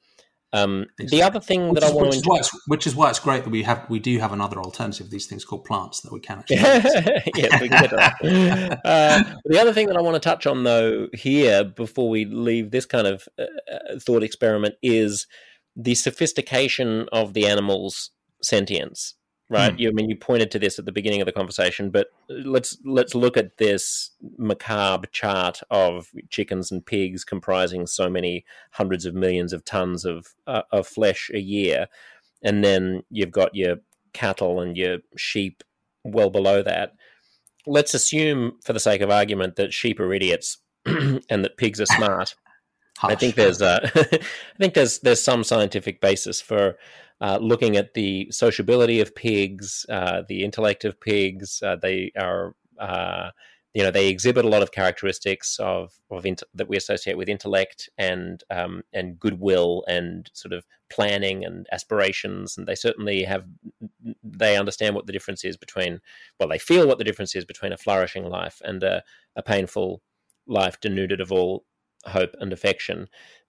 [0.55, 1.19] Um, exactly.
[1.19, 3.45] The other thing which that is, I want to, which, which is why it's great
[3.45, 5.09] that we have we do have another alternative.
[5.11, 6.59] These things called plants that we can actually.
[7.37, 7.85] yeah, we can
[8.85, 12.71] uh, the other thing that I want to touch on though here before we leave
[12.71, 15.27] this kind of uh, uh thought experiment is
[15.75, 18.11] the sophistication of the animal's
[18.43, 19.15] sentience
[19.53, 19.75] right?
[19.75, 19.79] Mm.
[19.79, 22.79] You I mean you pointed to this at the beginning of the conversation, but let's
[22.85, 29.15] let's look at this macabre chart of chickens and pigs comprising so many hundreds of
[29.15, 31.89] millions of tons of uh, of flesh a year,
[32.43, 33.77] and then you've got your
[34.15, 35.63] cattle and your sheep
[36.03, 36.95] well below that.
[37.67, 41.87] Let's assume, for the sake of argument, that sheep are idiots and that pigs are
[41.87, 42.35] smart.
[43.03, 44.19] I think there's uh, I
[44.59, 46.77] think there's there's some scientific basis for
[47.23, 51.63] uh, looking at the sociability of pigs, uh, the intellect of pigs.
[51.63, 53.31] Uh, they are, uh,
[53.75, 57.29] you know, they exhibit a lot of characteristics of, of int- that we associate with
[57.29, 62.59] intellect and um, and goodwill and sort of planning and aspirations.
[62.59, 63.45] And they certainly have,
[64.25, 66.01] they understand what the difference is between,
[66.41, 69.03] well, they feel what the difference is between a flourishing life and a,
[69.37, 70.03] a painful
[70.49, 71.65] life denuded of all
[72.05, 73.09] hope and affection.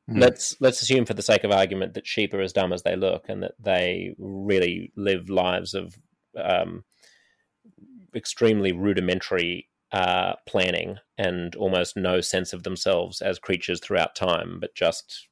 [0.09, 0.19] Mm.
[0.19, 2.95] Let's let's assume, for the sake of argument, that sheep are as dumb as they
[2.95, 5.97] look, and that they really live lives of
[6.37, 6.83] um,
[8.15, 14.75] extremely rudimentary uh, planning and almost no sense of themselves as creatures throughout time, but
[14.75, 15.27] just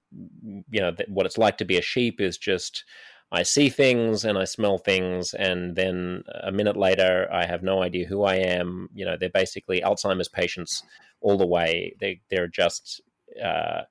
[0.69, 2.83] you know what it's like to be a sheep is just
[3.31, 7.81] I see things and I smell things, and then a minute later, I have no
[7.81, 8.89] idea who I am.
[8.93, 10.83] You know, they're basically Alzheimer's patients
[11.21, 11.95] all the way.
[11.99, 13.01] They they're just
[13.43, 13.81] uh,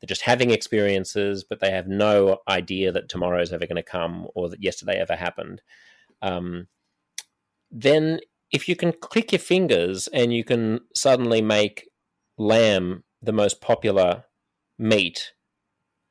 [0.00, 3.82] they're just having experiences, but they have no idea that tomorrow is ever going to
[3.82, 5.60] come or that yesterday ever happened.
[6.22, 6.68] Um,
[7.70, 8.20] then,
[8.50, 11.88] if you can click your fingers and you can suddenly make
[12.38, 14.24] lamb the most popular
[14.78, 15.32] meat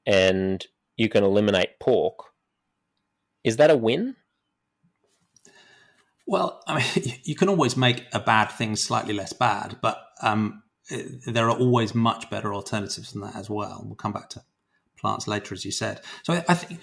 [0.05, 0.65] and
[0.95, 2.25] you can eliminate pork,
[3.43, 4.15] is that a win?
[6.27, 10.61] Well, I mean, you can always make a bad thing slightly less bad, but um,
[10.91, 13.81] Uh, there are always much better alternatives than that as well.
[13.85, 14.43] We'll come back to
[14.97, 16.01] plants later, as you said.
[16.23, 16.81] So I think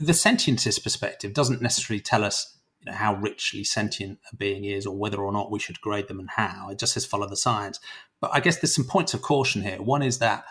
[0.00, 4.86] the sentientist perspective doesn't necessarily tell us you know how richly sentient a being is,
[4.86, 6.68] or whether or not we should grade them and how.
[6.70, 7.80] It just says follow the science.
[8.20, 9.82] But I guess there's some points of caution here.
[9.82, 10.44] One is that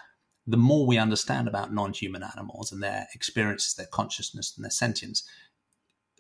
[0.46, 5.24] the more we understand about non-human animals and their experiences, their consciousness, and their sentience,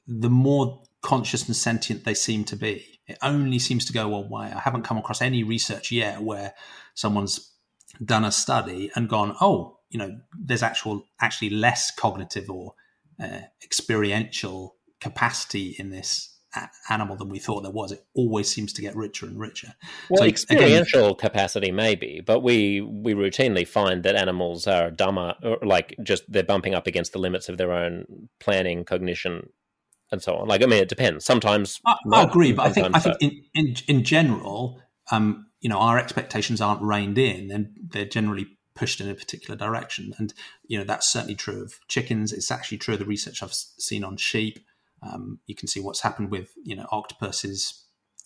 [0.07, 2.85] the more conscious and sentient they seem to be.
[3.05, 4.51] It only seems to go one way.
[4.51, 6.53] I haven't come across any research yet where
[6.95, 7.51] someone's
[8.03, 12.73] done a study and gone, oh, you know, there's actual actually less cognitive or
[13.21, 16.33] uh, experiential capacity in this
[16.89, 17.91] animal than we thought there was.
[17.91, 19.73] It always seems to get richer and richer.
[20.09, 25.35] Well, so, experiential again, capacity maybe, but we we routinely find that animals are dumber,
[25.43, 28.05] or like just they're bumping up against the limits of their own
[28.39, 29.49] planning, cognition,
[30.13, 30.47] and so on.
[30.47, 31.25] Like, I mean, it depends.
[31.25, 34.79] Sometimes I, I agree, but I think I think in, in in general,
[35.11, 39.57] um, you know, our expectations aren't reined in, and they're generally pushed in a particular
[39.57, 40.13] direction.
[40.17, 40.33] And
[40.67, 42.31] you know, that's certainly true of chickens.
[42.31, 44.59] It's actually true of the research I've seen on sheep.
[45.01, 47.83] Um, you can see what's happened with you know octopuses,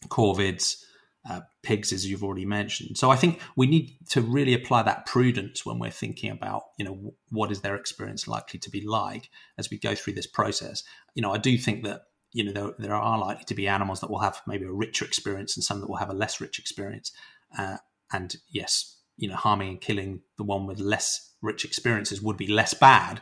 [0.09, 0.83] corvids,
[1.30, 2.97] uh, pigs, as you've already mentioned.
[2.97, 6.86] So I think we need to really apply that prudence when we're thinking about you
[6.86, 10.84] know what is their experience likely to be like as we go through this process.
[11.15, 13.99] You know, I do think that you know there, there are likely to be animals
[14.01, 16.59] that will have maybe a richer experience and some that will have a less rich
[16.59, 17.11] experience.
[17.57, 17.78] Uh,
[18.11, 22.47] and yes, you know, harming and killing the one with less rich experiences would be
[22.47, 23.21] less bad.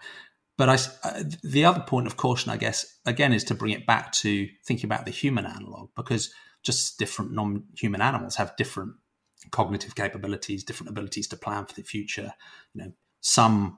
[0.58, 3.86] But I, uh, the other point of caution, I guess, again, is to bring it
[3.86, 6.34] back to thinking about the human analog, because
[6.66, 8.94] just different non-human animals have different
[9.52, 12.34] cognitive capabilities, different abilities to plan for the future.
[12.74, 12.92] You know,
[13.22, 13.78] some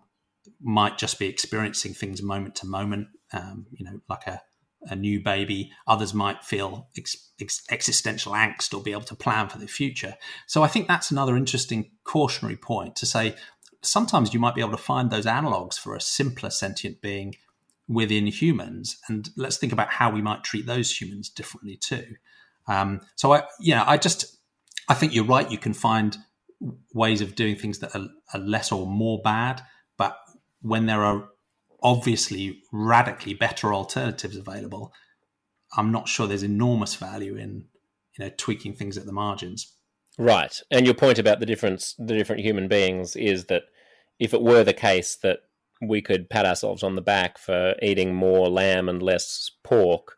[0.62, 3.08] might just be experiencing things moment to moment.
[3.34, 4.42] Um, you know, like a
[4.84, 5.72] a new baby.
[5.88, 10.16] Others might feel ex- ex- existential angst or be able to plan for the future.
[10.46, 13.36] So I think that's another interesting cautionary point to say
[13.82, 17.36] sometimes you might be able to find those analogs for a simpler sentient being
[17.88, 18.98] within humans.
[19.08, 22.16] And let's think about how we might treat those humans differently too.
[22.68, 24.38] Um, so I, you know, I just,
[24.90, 25.50] I think you're right.
[25.50, 26.18] You can find
[26.94, 29.62] ways of doing things that are, are less or more bad,
[29.98, 30.18] but
[30.62, 31.30] when there are
[31.82, 34.92] obviously radically better alternatives available,
[35.76, 37.66] I'm not sure there's enormous value in
[38.18, 39.74] you know tweaking things at the margins.
[40.18, 43.64] Right, and your point about the difference, the different human beings, is that
[44.20, 45.40] if it were the case that
[45.80, 50.17] we could pat ourselves on the back for eating more lamb and less pork,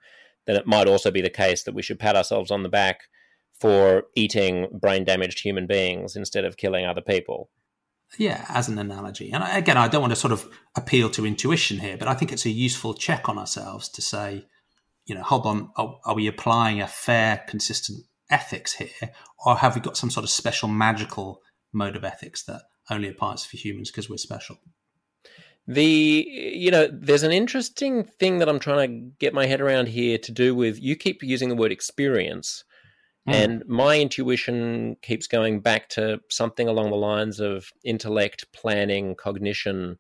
[0.50, 3.02] then it might also be the case that we should pat ourselves on the back
[3.60, 7.52] for eating brain damaged human beings instead of killing other people.
[8.18, 9.32] Yeah, as an analogy.
[9.32, 12.32] And again, I don't want to sort of appeal to intuition here, but I think
[12.32, 14.48] it's a useful check on ourselves to say,
[15.06, 18.00] you know, hold on, are, are we applying a fair, consistent
[18.32, 19.12] ethics here,
[19.46, 23.46] or have we got some sort of special magical mode of ethics that only applies
[23.46, 24.58] for humans because we're special?
[25.72, 29.88] The you know, there's an interesting thing that I'm trying to get my head around
[29.88, 32.64] here to do with you keep using the word experience
[33.30, 33.34] Mm.
[33.34, 39.98] And my intuition keeps going back to something along the lines of intellect, planning, cognition.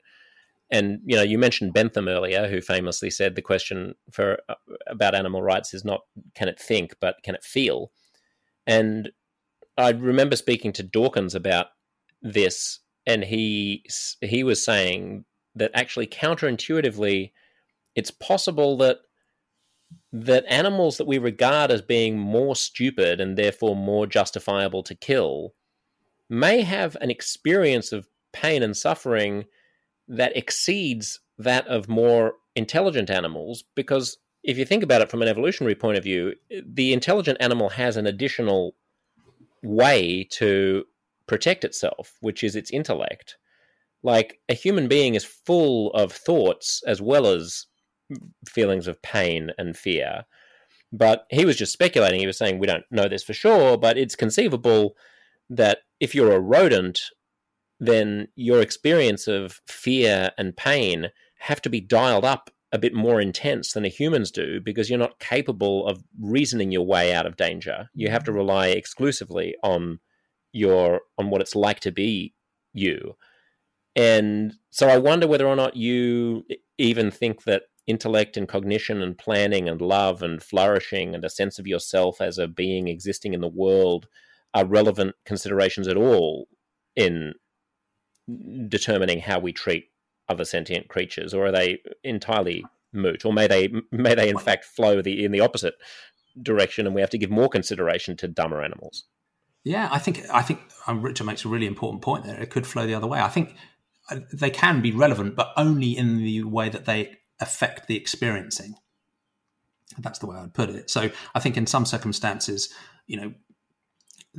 [0.71, 4.55] And you know, you mentioned Bentham earlier, who famously said the question for uh,
[4.87, 6.01] about animal rights is not
[6.35, 7.91] can it think, but can it feel?
[8.65, 9.11] And
[9.77, 11.67] I remember speaking to Dawkins about
[12.21, 13.83] this, and he
[14.21, 15.25] he was saying
[15.55, 17.31] that actually counterintuitively,
[17.95, 18.99] it's possible that
[20.11, 25.53] that animals that we regard as being more stupid and therefore more justifiable to kill
[26.29, 29.45] may have an experience of pain and suffering
[30.07, 35.27] that exceeds that of more intelligent animals because if you think about it from an
[35.27, 36.33] evolutionary point of view
[36.65, 38.75] the intelligent animal has an additional
[39.63, 40.83] way to
[41.27, 43.37] protect itself which is its intellect
[44.03, 47.65] like a human being is full of thoughts as well as
[48.47, 50.25] feelings of pain and fear.
[50.91, 52.19] But he was just speculating.
[52.19, 54.95] He was saying, we don't know this for sure, but it's conceivable
[55.49, 57.01] that if you're a rodent,
[57.79, 63.19] then your experience of fear and pain have to be dialed up a bit more
[63.19, 67.37] intense than a humans do because you're not capable of reasoning your way out of
[67.37, 67.89] danger.
[67.93, 68.39] You have to mm-hmm.
[68.39, 69.99] rely exclusively on
[70.51, 72.33] your on what it's like to be
[72.73, 73.15] you.
[73.99, 76.45] And so I wonder whether or not you
[76.77, 81.59] even think that intellect and cognition and planning and love and flourishing and a sense
[81.59, 84.07] of yourself as a being existing in the world
[84.53, 86.47] are relevant considerations at all
[86.95, 87.33] in
[88.69, 89.89] determining how we treat
[90.29, 93.25] other sentient creatures or are they entirely moot?
[93.25, 95.73] Or may they may they in fact flow the in the opposite
[96.41, 99.03] direction and we have to give more consideration to dumber animals?
[99.65, 102.39] Yeah i think i think um, richard makes a really important point there.
[102.39, 103.19] It could flow the other way.
[103.19, 103.55] I think uh,
[104.33, 108.75] they can be relevant but only in the way that they affect the experiencing.
[109.97, 110.89] That's the way I'd put it.
[110.89, 112.69] So I think in some circumstances,
[113.07, 113.33] you know,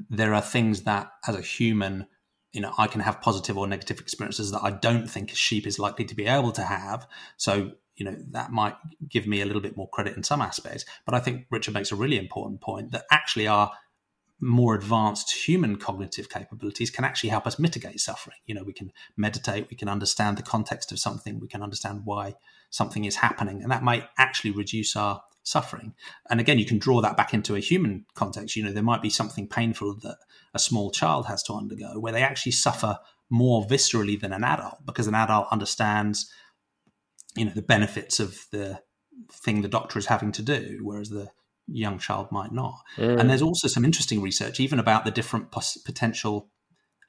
[0.09, 2.07] there are things that as a human,
[2.53, 5.67] you know, I can have positive or negative experiences that I don't think a sheep
[5.67, 7.07] is likely to be able to have.
[7.37, 8.75] So you know that might
[9.09, 11.93] give me a little bit more credit in some aspects but i think richard makes
[11.93, 13.71] a really important point that actually our
[14.41, 18.39] more advanced human cognitive capabilities can actually help us mitigate suffering.
[18.47, 22.03] You know we can meditate we can understand the context of something we can understand
[22.05, 22.37] why
[22.71, 25.95] something is happening and that might actually reduce our suffering.
[26.29, 28.57] And again you can draw that back into a human context.
[28.57, 30.19] You know there might be something painful that
[30.55, 34.85] a small child has to undergo where they actually suffer more viscerally than an adult
[34.85, 36.33] because an adult understands
[37.37, 38.81] you know the benefits of the
[39.31, 41.31] thing the doctor is having to do, whereas the
[41.71, 42.81] young child might not.
[42.97, 43.21] Mm.
[43.21, 46.49] And there's also some interesting research, even about the different pos- potential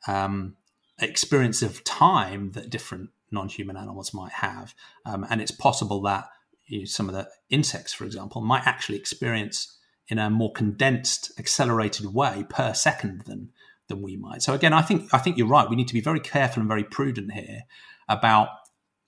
[0.07, 0.55] um,
[0.99, 4.73] experience of time that different non-human animals might have.
[5.05, 6.25] Um, and it's possible that
[6.67, 11.31] you know, some of the insects, for example, might actually experience in a more condensed,
[11.39, 13.49] accelerated way per second than
[13.87, 14.41] than we might.
[14.41, 15.69] So again, I think I think you're right.
[15.69, 17.63] We need to be very careful and very prudent here
[18.07, 18.49] about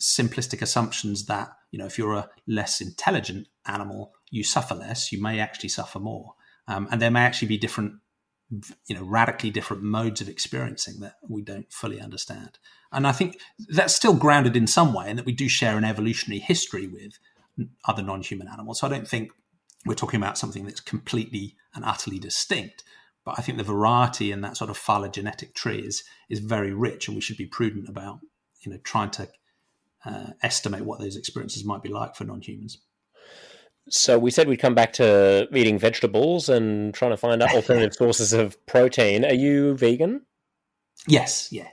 [0.02, 5.22] simplistic assumptions that you know if you're a less intelligent animal you suffer less you
[5.22, 6.34] may actually suffer more.
[6.68, 7.94] Um, and there may actually be different
[8.88, 12.58] you know radically different modes of experiencing that we don't fully understand.
[12.92, 15.86] And i think that's still grounded in some way and that we do share an
[15.86, 17.20] evolutionary history with
[17.86, 18.80] other non-human animals.
[18.80, 19.32] So i don't think
[19.86, 22.84] we're talking about something that's completely and utterly distinct
[23.26, 27.08] but i think the variety in that sort of phylogenetic tree is is very rich
[27.08, 28.20] and we should be prudent about
[28.62, 29.28] you know trying to
[30.06, 32.80] uh, estimate what those experiences might be like for non-humans.
[33.90, 37.94] So we said we'd come back to eating vegetables and trying to find out alternative
[37.94, 39.26] sources of protein.
[39.26, 40.22] Are you vegan?
[41.08, 41.68] Yes, yeah,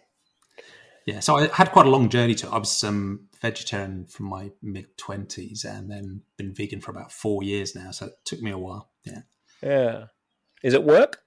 [1.07, 1.21] yeah.
[1.21, 2.49] So I had quite a long journey to.
[2.49, 2.53] It.
[2.53, 7.45] I was um, vegetarian from my mid twenties, and then been vegan for about four
[7.45, 7.93] years now.
[7.93, 8.91] So it took me a while.
[9.05, 9.23] Yeah,
[9.63, 10.05] yeah.
[10.65, 11.21] Is it work?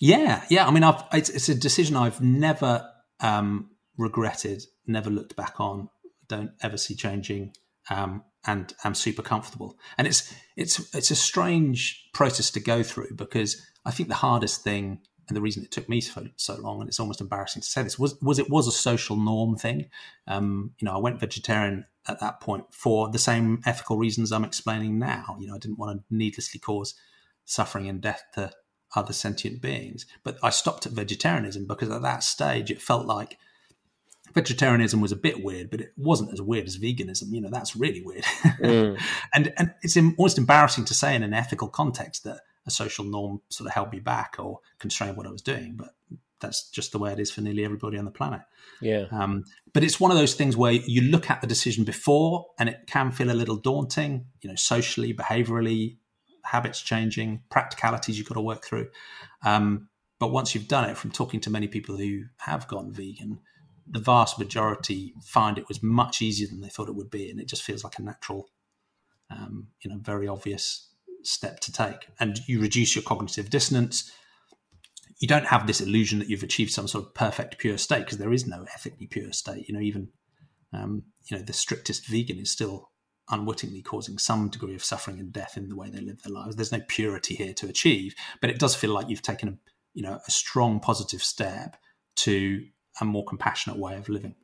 [0.00, 0.66] Yeah, yeah.
[0.66, 5.88] I mean, I've it's, it's a decision I've never um, regretted, never looked back on,
[6.28, 7.52] don't ever see changing,
[7.90, 9.78] um, and I'm super comfortable.
[9.98, 14.64] And it's it's it's a strange process to go through because I think the hardest
[14.64, 17.68] thing and the reason it took me so, so long, and it's almost embarrassing to
[17.68, 19.90] say this, was was it was a social norm thing.
[20.26, 24.44] Um, you know, I went vegetarian at that point for the same ethical reasons I'm
[24.44, 25.36] explaining now.
[25.38, 26.94] You know, I didn't want to needlessly cause
[27.44, 28.50] suffering and death to
[28.96, 30.06] other sentient beings.
[30.24, 33.36] But I stopped at vegetarianism because at that stage it felt like
[34.34, 37.32] vegetarianism was a bit weird, but it wasn't as weird as veganism.
[37.32, 38.24] You know, that's really weird.
[38.60, 39.00] Mm.
[39.34, 43.40] and and it's almost embarrassing to say in an ethical context that a social norm
[43.48, 45.94] sort of held me back or constrained what I was doing, but
[46.40, 48.42] that's just the way it is for nearly everybody on the planet.
[48.80, 49.06] Yeah.
[49.10, 52.68] Um, but it's one of those things where you look at the decision before, and
[52.68, 54.26] it can feel a little daunting.
[54.40, 55.96] You know, socially, behaviorally,
[56.44, 58.88] habits changing, practicalities you've got to work through.
[59.44, 63.40] Um, but once you've done it, from talking to many people who have gone vegan,
[63.90, 67.40] the vast majority find it was much easier than they thought it would be, and
[67.40, 68.48] it just feels like a natural,
[69.30, 70.88] um, you know, very obvious
[71.22, 72.08] step to take.
[72.20, 74.10] And you reduce your cognitive dissonance.
[75.20, 78.18] You don't have this illusion that you've achieved some sort of perfect pure state because
[78.18, 79.68] there is no ethically pure state.
[79.68, 80.08] You know, even
[80.72, 82.90] um, you know the strictest vegan is still
[83.30, 86.56] unwittingly causing some degree of suffering and death in the way they live their lives.
[86.56, 89.58] There's no purity here to achieve, but it does feel like you've taken a
[89.94, 91.76] you know a strong positive step
[92.16, 92.64] to
[93.00, 94.34] a more compassionate way of living.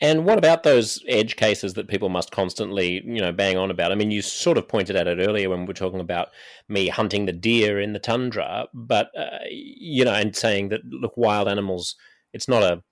[0.00, 3.92] And what about those edge cases that people must constantly, you know, bang on about?
[3.92, 6.28] I mean, you sort of pointed at it earlier when we were talking about
[6.68, 11.16] me hunting the deer in the tundra, but uh, you know, and saying that look,
[11.16, 11.94] wild animals,
[12.32, 12.82] it's not a,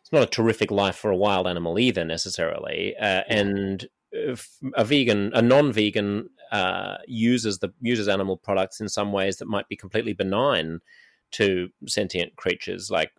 [0.00, 2.94] it's not a terrific life for a wild animal either necessarily.
[3.00, 3.88] Uh, and
[4.76, 9.68] a vegan, a non-vegan, uh, uses the uses animal products in some ways that might
[9.68, 10.80] be completely benign
[11.34, 12.90] to sentient creatures.
[12.90, 13.10] Like,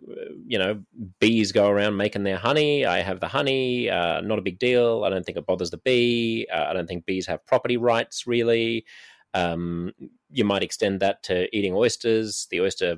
[0.46, 0.82] you know,
[1.20, 2.86] bees go around making their honey.
[2.86, 5.04] I have the honey, uh, not a big deal.
[5.04, 6.48] I don't think it bothers the bee.
[6.52, 8.86] Uh, I don't think bees have property rights, really.
[9.34, 9.92] Um,
[10.30, 12.48] you might extend that to eating oysters.
[12.50, 12.98] The oyster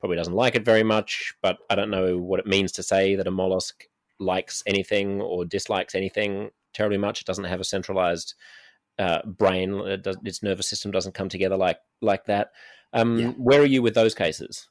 [0.00, 3.16] probably doesn't like it very much, but I don't know what it means to say
[3.16, 3.84] that a mollusk
[4.18, 7.20] likes anything or dislikes anything terribly much.
[7.20, 8.34] It doesn't have a centralized
[8.98, 9.74] uh, brain.
[9.80, 12.52] It does, its nervous system doesn't come together like like that.
[12.92, 13.28] Um, yeah.
[13.32, 14.68] Where are you with those cases?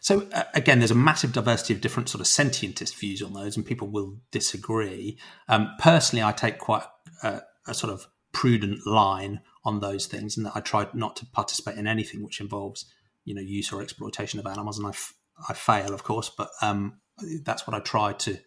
[0.00, 3.56] So uh, again, there's a massive diversity of different sort of sentientist views on those,
[3.56, 5.18] and people will disagree.
[5.48, 6.84] Um, personally, I take quite
[7.22, 11.26] a, a, sort of prudent line on those things, and that I try not to
[11.26, 12.86] participate in anything which involves,
[13.24, 14.78] you know, use or exploitation of animals.
[14.78, 15.14] And I, f-
[15.48, 17.00] I fail, of course, but um,
[17.42, 18.38] that's what I try to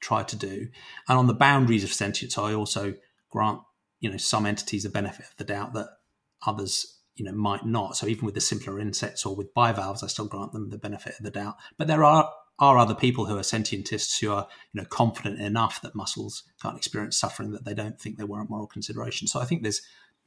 [0.00, 0.68] try to do.
[1.08, 2.94] And on the boundaries of sentience, I also
[3.28, 3.60] grant
[4.00, 5.88] you know some entities the benefit of the doubt that
[6.46, 7.98] others you know might not.
[7.98, 11.18] So even with the simpler insects or with bivalves, I still grant them the benefit
[11.18, 11.56] of the doubt.
[11.76, 15.82] But there are are other people who are sentientists who are you know confident enough
[15.82, 19.28] that mussels can't experience suffering that they don't think they warrant moral consideration.
[19.28, 19.82] So I think there's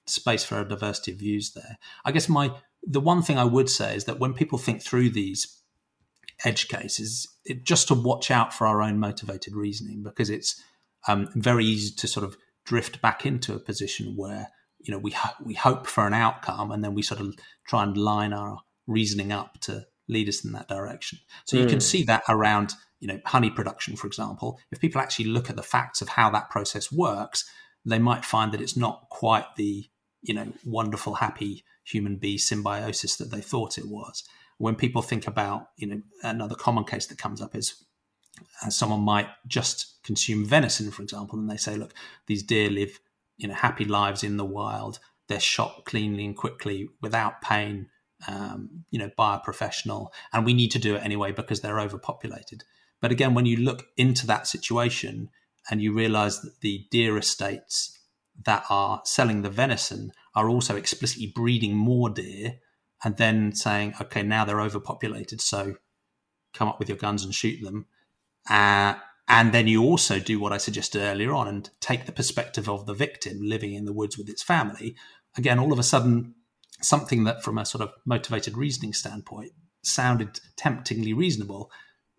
[0.05, 1.79] space for a diversity of views there.
[2.05, 2.51] I guess my
[2.83, 5.61] the one thing I would say is that when people think through these
[6.45, 10.61] edge cases, it, just to watch out for our own motivated reasoning because it's
[11.07, 14.49] um, very easy to sort of drift back into a position where
[14.83, 17.83] you know we ho- we hope for an outcome and then we sort of try
[17.83, 21.19] and line our reasoning up to lead us in that direction.
[21.45, 21.69] So you mm.
[21.69, 21.81] can hmm.
[21.81, 24.59] see that around you know honey production, for example.
[24.71, 27.45] If people actually look at the facts of how that process works,
[27.85, 29.85] they might find that it's not quite the
[30.21, 34.23] you know wonderful, happy human bee symbiosis that they thought it was.
[34.57, 37.83] When people think about you know another common case that comes up is
[38.63, 41.93] uh, someone might just consume venison, for example, and they say, look,
[42.27, 42.99] these deer live
[43.37, 44.99] you know happy lives in the wild.
[45.27, 47.87] They're shot cleanly and quickly without pain
[48.27, 51.79] um, you know, by a professional, and we need to do it anyway because they're
[51.79, 52.63] overpopulated.
[53.01, 55.29] But again, when you look into that situation
[55.69, 57.99] and you realize that the deer estates
[58.45, 62.55] that are selling the venison are also explicitly breeding more deer
[63.03, 65.75] and then saying, okay, now they're overpopulated, so
[66.53, 67.85] come up with your guns and shoot them.
[68.49, 68.95] Uh,
[69.33, 72.85] and then you also do what I suggested earlier on and take the perspective of
[72.85, 74.95] the victim living in the woods with its family.
[75.35, 76.35] Again, all of a sudden,
[76.81, 81.71] something that from a sort of motivated reasoning standpoint sounded temptingly reasonable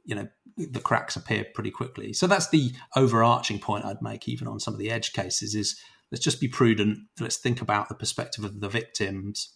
[0.05, 2.12] you know the cracks appear pretty quickly.
[2.12, 5.81] So that's the overarching point i'd make even on some of the edge cases is
[6.11, 6.99] let's just be prudent.
[7.21, 9.55] Let's think about the perspective of the victims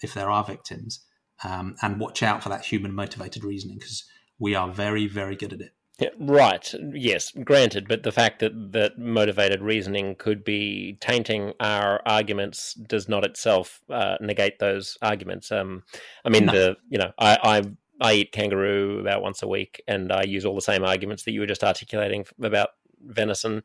[0.00, 1.04] if there are victims
[1.42, 4.04] um, and watch out for that human motivated reasoning because
[4.38, 6.74] we are very very good at it yeah, right.
[6.92, 13.08] Yes, granted, but the fact that that motivated reasoning could be tainting our arguments does
[13.08, 15.52] not itself uh, negate those arguments.
[15.52, 15.84] Um,
[16.24, 16.52] I mean, no.
[16.52, 17.62] the you know, I, I
[18.00, 21.32] I eat kangaroo about once a week, and I use all the same arguments that
[21.32, 22.70] you were just articulating about
[23.00, 23.62] venison.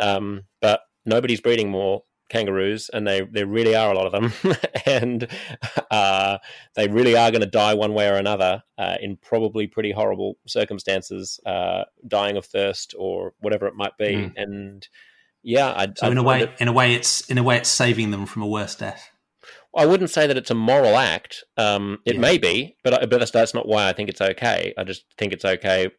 [0.00, 4.56] Um, but nobody's breeding more kangaroos, and they there really are a lot of them,
[4.86, 5.28] and
[5.90, 6.38] uh,
[6.74, 10.38] they really are going to die one way or another uh, in probably pretty horrible
[10.46, 14.14] circumstances, uh, dying of thirst or whatever it might be.
[14.14, 14.32] Mm.
[14.36, 14.88] And
[15.42, 18.10] yeah, I, so in a way, in a way, it's in a way, it's saving
[18.10, 19.10] them from a worse death.
[19.76, 21.44] I wouldn't say that it's a moral act.
[21.56, 22.20] Um, it yeah.
[22.20, 24.72] may be, but but that's, that's not why I think it's okay.
[24.76, 25.90] I just think it's okay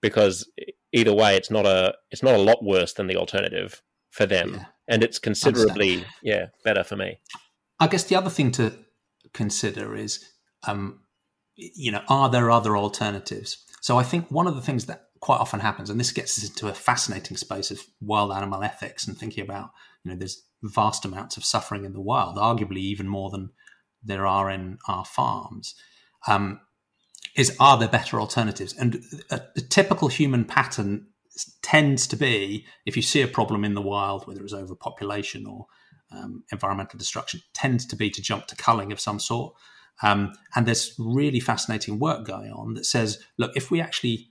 [0.00, 0.48] because
[0.92, 3.82] either way, it's not a it's not a lot worse than the alternative
[4.18, 4.54] for them.
[4.54, 7.18] Yeah and it's considerably yeah better for me.
[7.78, 8.72] I guess the other thing to
[9.34, 10.24] consider is,
[10.66, 11.00] um,
[11.54, 13.64] you know, are there other alternatives?
[13.80, 16.48] So I think one of the things that quite often happens, and this gets us
[16.48, 19.70] into a fascinating space of wild animal ethics and thinking about,
[20.02, 23.50] you know, there's vast amounts of suffering in the wild, arguably even more than
[24.02, 25.74] there are in our farms.
[26.26, 26.60] Um,
[27.36, 28.72] is are there better alternatives?
[28.72, 31.08] And a, a typical human pattern
[31.62, 35.66] tends to be if you see a problem in the wild, whether it's overpopulation or
[36.10, 39.54] um, environmental destruction, tends to be to jump to culling of some sort.
[40.02, 44.28] Um, and there's really fascinating work going on that says, look, if we actually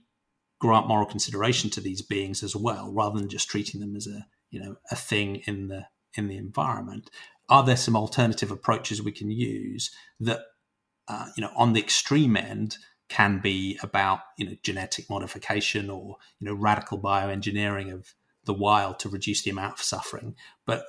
[0.60, 4.26] grant moral consideration to these beings as well, rather than just treating them as a
[4.50, 7.10] you know a thing in the in the environment,
[7.48, 9.90] are there some alternative approaches we can use
[10.20, 10.40] that
[11.06, 12.76] uh, you know on the extreme end
[13.08, 18.98] can be about you know genetic modification or you know radical bioengineering of the wild
[18.98, 20.34] to reduce the amount of suffering.
[20.66, 20.84] But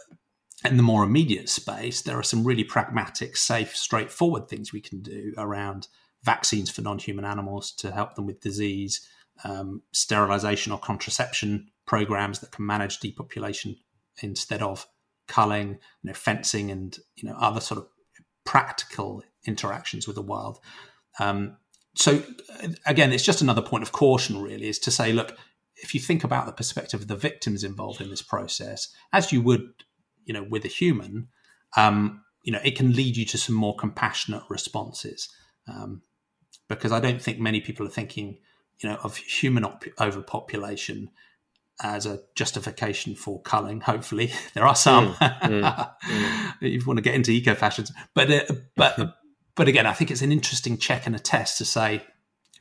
[0.66, 5.02] in the more immediate space there are some really pragmatic safe straightforward things we can
[5.02, 5.88] do around
[6.24, 9.08] vaccines for non-human animals to help them with disease
[9.46, 13.78] um, sterilization or contraception programs that can manage depopulation
[14.22, 14.86] instead of
[15.28, 17.88] culling you know fencing and you know other sort of
[18.50, 20.60] practical interactions with the wild.
[21.20, 21.58] Um,
[21.96, 22.24] so
[22.86, 25.38] again, it's just another point of caution, really, is to say, look,
[25.78, 29.42] if you think about the perspective of the victims involved in this process, as you
[29.42, 29.70] would,
[30.26, 31.30] you know, with a human,
[31.78, 35.30] um, you know, it can lead you to some more compassionate responses.
[35.68, 36.02] Um,
[36.68, 38.38] because I don't think many people are thinking,
[38.82, 41.10] you know, of human op- overpopulation
[41.82, 43.82] as a justification for culling.
[43.82, 45.14] Hopefully, there are some.
[45.14, 46.54] Mm, mm, mm.
[46.62, 49.16] you want to get into eco fascism, but uh, but
[49.60, 52.02] but again, I think it's an interesting check and a test to say,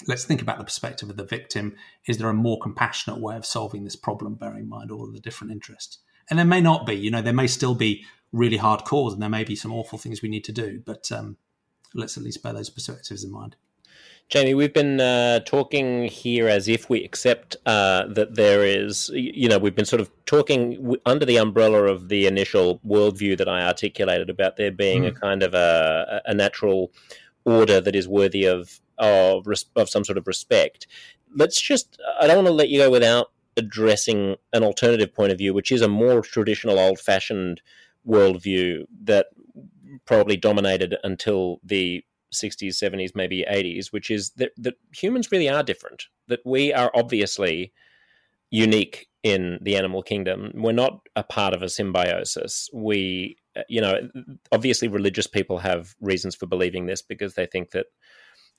[0.09, 1.77] let's think about the perspective of the victim.
[2.09, 5.13] Is there a more compassionate way of solving this problem, bearing in mind all of
[5.13, 5.99] the different interests?
[6.29, 9.23] And there may not be, you know, there may still be really hard calls and
[9.23, 11.37] there may be some awful things we need to do, but um,
[11.95, 13.55] let's at least bear those perspectives in mind.
[14.29, 19.49] Jamie, we've been uh, talking here as if we accept uh, that there is, you
[19.49, 23.49] know, we've been sort of talking w- under the umbrella of the initial worldview that
[23.49, 25.09] I articulated about there being mm.
[25.09, 26.93] a kind of a, a, natural
[27.47, 29.47] order that is worthy of of,
[29.77, 30.87] of some sort of respect.
[31.35, 35.39] Let's just, I don't want to let you go without addressing an alternative point of
[35.39, 37.63] view, which is a more traditional, old fashioned
[38.07, 39.29] worldview that
[40.05, 45.63] probably dominated until the 60s, 70s, maybe 80s, which is that, that humans really are
[45.63, 47.73] different, that we are obviously
[48.51, 50.53] unique in the animal kingdom.
[50.55, 52.69] We're not a part of a symbiosis.
[52.73, 54.09] We, uh, you know,
[54.53, 57.87] obviously religious people have reasons for believing this because they think that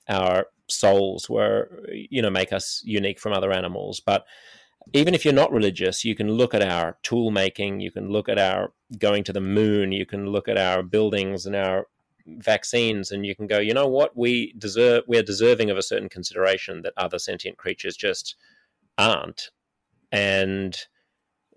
[0.08, 4.00] our souls were, you know, make us unique from other animals.
[4.00, 4.26] But
[4.94, 8.28] even if you're not religious, you can look at our tool making, you can look
[8.28, 11.88] at our going to the moon, you can look at our buildings and our
[12.38, 15.84] vaccines and you can go, you know what, we deserve we are deserving of a
[15.84, 18.36] certain consideration that other sentient creatures just
[18.98, 19.50] aren't.
[20.12, 20.78] And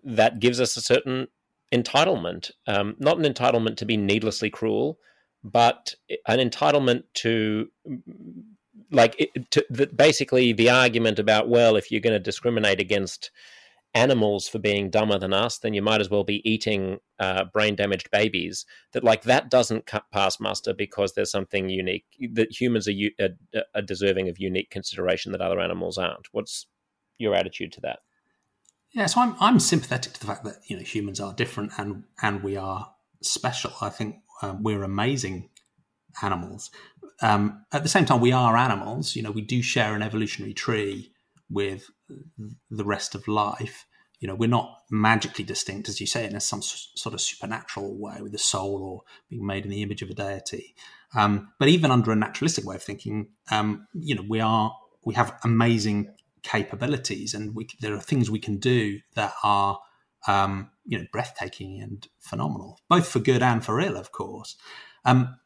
[0.05, 1.29] that gives us a certain
[1.73, 2.51] entitlement.
[2.67, 4.99] Um, not an entitlement to be needlessly cruel,
[5.43, 5.95] but
[6.27, 7.69] an entitlement to
[8.91, 13.31] like it, to, the, basically the argument about well if you're going to discriminate against
[13.95, 17.77] animals for being dumber than us, then you might as well be eating uh, brain
[17.77, 18.65] damaged babies.
[18.93, 23.83] That like that doesn't pass muster because there's something unique that humans are, are, are
[23.83, 26.29] deserving of unique consideration that other animals aren't.
[26.33, 26.67] What's
[27.19, 28.01] your attitude to that?
[28.93, 32.05] Yeah, so I'm I'm sympathetic to the fact that you know humans are different and
[32.21, 32.93] and we are
[33.23, 33.73] special.
[33.81, 35.51] I think um, we're amazing
[36.23, 36.71] animals.
[37.21, 39.17] Um, at the same time, we are animals.
[39.17, 41.13] You know, we do share an evolutionary tree
[41.49, 41.91] with
[42.71, 43.87] the rest of life.
[44.21, 48.19] You know, we're not magically distinct, as you say, in some sort of supernatural way
[48.21, 50.77] with a soul or being made in the image of a deity.
[51.17, 54.75] Um, but even under a naturalistic way of thinking, um, you know, we are
[55.05, 59.81] we have amazing capabilities, and we, there are things we can do that are
[60.27, 64.57] um, you know breathtaking and phenomenal, both for good and for ill, of course.
[65.05, 65.37] Um,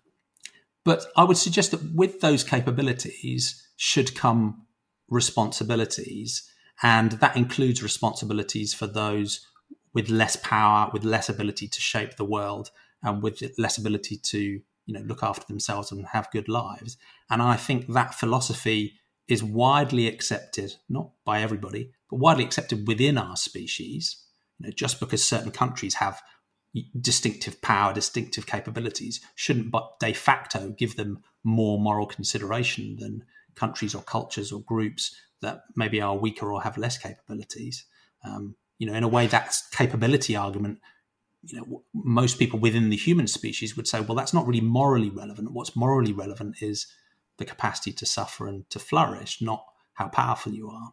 [0.84, 4.66] but I would suggest that with those capabilities should come
[5.08, 6.48] responsibilities,
[6.82, 9.46] and that includes responsibilities for those
[9.94, 12.70] with less power, with less ability to shape the world,
[13.02, 16.96] and with less ability to you know look after themselves and have good lives.
[17.30, 18.94] And I think that philosophy
[19.28, 24.22] is widely accepted, not by everybody, but widely accepted within our species.
[24.58, 26.22] You know, just because certain countries have
[27.00, 33.24] distinctive power, distinctive capabilities, shouldn't but de facto give them more moral consideration than
[33.56, 37.84] countries or cultures or groups that maybe are weaker or have less capabilities.
[38.24, 40.78] Um, you know, in a way, that capability argument,
[41.42, 45.10] you know, most people within the human species would say, well, that's not really morally
[45.10, 45.52] relevant.
[45.52, 46.86] What's morally relevant is
[47.38, 49.64] the capacity to suffer and to flourish, not
[49.94, 50.92] how powerful you are.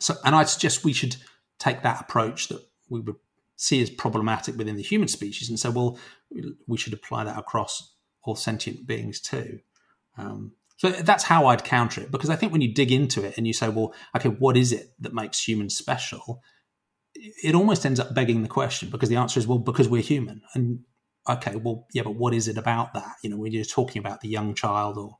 [0.00, 1.16] So, and I suggest we should
[1.58, 3.16] take that approach that we would
[3.56, 5.98] see as problematic within the human species and say, well,
[6.66, 9.60] we should apply that across all sentient beings too.
[10.16, 13.36] Um, so that's how I'd counter it because I think when you dig into it
[13.36, 16.40] and you say, well, okay, what is it that makes humans special?
[17.14, 20.40] It almost ends up begging the question because the answer is, well, because we're human.
[20.54, 20.80] And
[21.28, 23.16] okay, well, yeah, but what is it about that?
[23.24, 25.16] You know, when you're talking about the young child or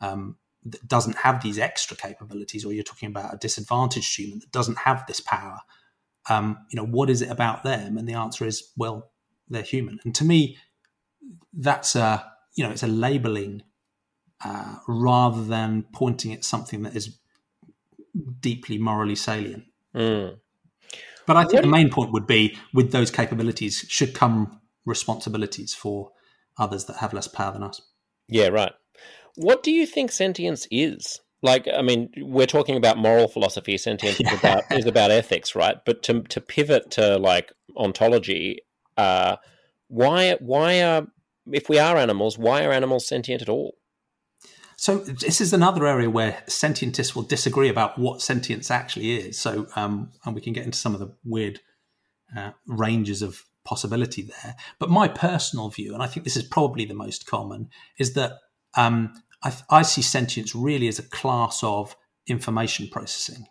[0.00, 4.50] um, that doesn't have these extra capabilities, or you're talking about a disadvantaged human that
[4.50, 5.60] doesn't have this power,
[6.28, 7.96] um, you know, what is it about them?
[7.96, 9.12] And the answer is, well,
[9.48, 10.00] they're human.
[10.04, 10.58] And to me,
[11.52, 13.62] that's a you know, it's a labeling
[14.44, 17.18] uh, rather than pointing at something that is
[18.40, 19.64] deeply morally salient.
[19.94, 20.38] Mm.
[21.26, 26.12] But I think the main point would be with those capabilities should come responsibilities for
[26.56, 27.80] others that have less power than us.
[28.28, 28.72] Yeah, right.
[29.34, 31.20] What do you think sentience is?
[31.42, 33.76] Like, I mean, we're talking about moral philosophy.
[33.76, 34.32] Sentience yeah.
[34.32, 35.76] is about is about ethics, right?
[35.84, 38.60] But to to pivot to like ontology,
[38.96, 39.36] uh,
[39.88, 41.06] why why are
[41.52, 43.76] if we are animals, why are animals sentient at all?
[44.76, 49.38] So this is another area where sentientists will disagree about what sentience actually is.
[49.38, 51.60] So, um, and we can get into some of the weird
[52.36, 54.54] uh, ranges of possibility there.
[54.78, 58.32] But my personal view, and I think this is probably the most common, is that
[58.76, 61.96] um, I, I, see sentience really as a class of
[62.26, 63.46] information processing.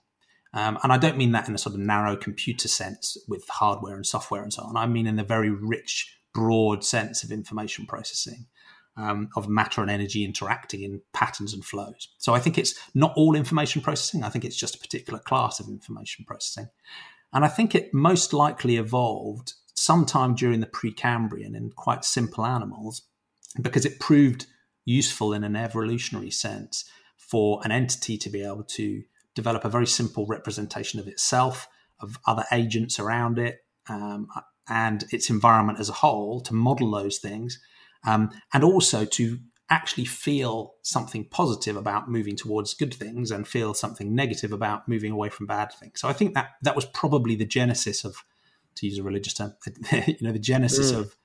[0.53, 3.95] Um, and I don't mean that in a sort of narrow computer sense with hardware
[3.95, 4.77] and software and so on.
[4.77, 8.45] I mean in a very rich, broad sense of information processing
[8.97, 12.09] um, of matter and energy interacting in patterns and flows.
[12.17, 14.23] So I think it's not all information processing.
[14.23, 16.69] I think it's just a particular class of information processing.
[17.34, 23.01] And I think it most likely evolved sometime during the Precambrian in quite simple animals
[23.61, 24.45] because it proved
[24.85, 26.85] useful in an evolutionary sense
[27.17, 29.03] for an entity to be able to
[29.34, 31.67] develop a very simple representation of itself,
[31.99, 34.27] of other agents around it, um,
[34.69, 37.59] and its environment as a whole, to model those things,
[38.06, 43.73] um, and also to actually feel something positive about moving towards good things and feel
[43.73, 45.99] something negative about moving away from bad things.
[45.99, 48.23] So I think that that was probably the genesis of,
[48.76, 49.56] to use a religious term,
[49.91, 50.99] you know, the genesis mm.
[50.99, 51.15] of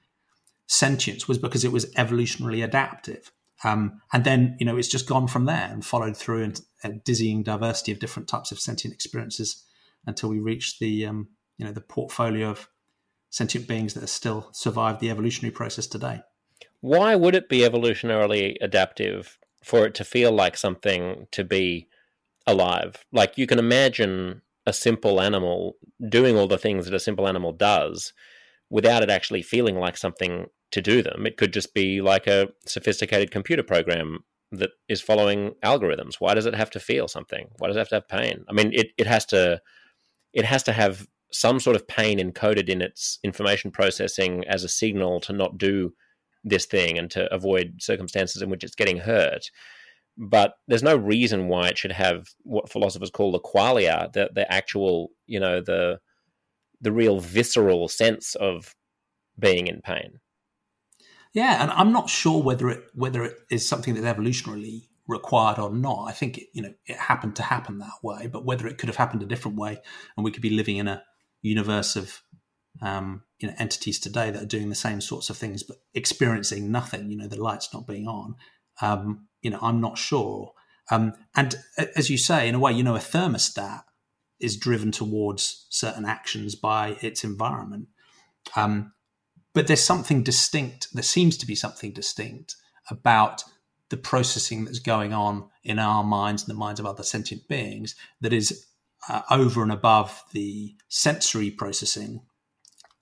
[0.66, 3.30] sentience was because it was evolutionarily adaptive.
[3.62, 6.92] Um, and then, you know, it's just gone from there and followed through and a
[6.92, 9.66] dizzying diversity of different types of sentient experiences
[10.06, 11.28] until we reach the, um,
[11.58, 12.70] you know, the portfolio of
[13.28, 16.22] sentient beings that have still survived the evolutionary process today
[16.80, 21.88] why would it be evolutionarily adaptive for it to feel like something to be
[22.46, 23.04] alive?
[23.12, 25.76] Like you can imagine a simple animal
[26.08, 28.12] doing all the things that a simple animal does
[28.70, 31.26] without it actually feeling like something to do them.
[31.26, 34.20] It could just be like a sophisticated computer program
[34.52, 36.16] that is following algorithms.
[36.18, 37.48] Why does it have to feel something?
[37.58, 38.44] Why does it have to have pain?
[38.48, 39.60] I mean, it, it has to
[40.32, 44.68] it has to have some sort of pain encoded in its information processing as a
[44.68, 45.92] signal to not do
[46.44, 49.50] this thing and to avoid circumstances in which it's getting hurt.
[50.16, 54.50] But there's no reason why it should have what philosophers call the qualia, the the
[54.52, 56.00] actual, you know, the
[56.80, 58.74] the real visceral sense of
[59.38, 60.20] being in pain.
[61.32, 65.70] Yeah, and I'm not sure whether it whether it is something that's evolutionarily required or
[65.70, 66.06] not.
[66.08, 68.88] I think it, you know it happened to happen that way, but whether it could
[68.88, 69.78] have happened a different way,
[70.16, 71.02] and we could be living in a
[71.42, 72.22] universe of
[72.82, 76.70] um, you know entities today that are doing the same sorts of things but experiencing
[76.70, 77.10] nothing.
[77.10, 78.36] You know, the lights not being on.
[78.80, 80.52] Um, you know, I'm not sure.
[80.90, 81.56] Um, and
[81.96, 83.82] as you say, in a way, you know, a thermostat
[84.40, 87.88] is driven towards certain actions by its environment.
[88.56, 88.92] Um,
[89.52, 90.88] but there's something distinct.
[90.92, 92.56] There seems to be something distinct
[92.90, 93.44] about
[93.90, 97.94] the processing that's going on in our minds and the minds of other sentient beings
[98.20, 98.66] that is
[99.08, 102.20] uh, over and above the sensory processing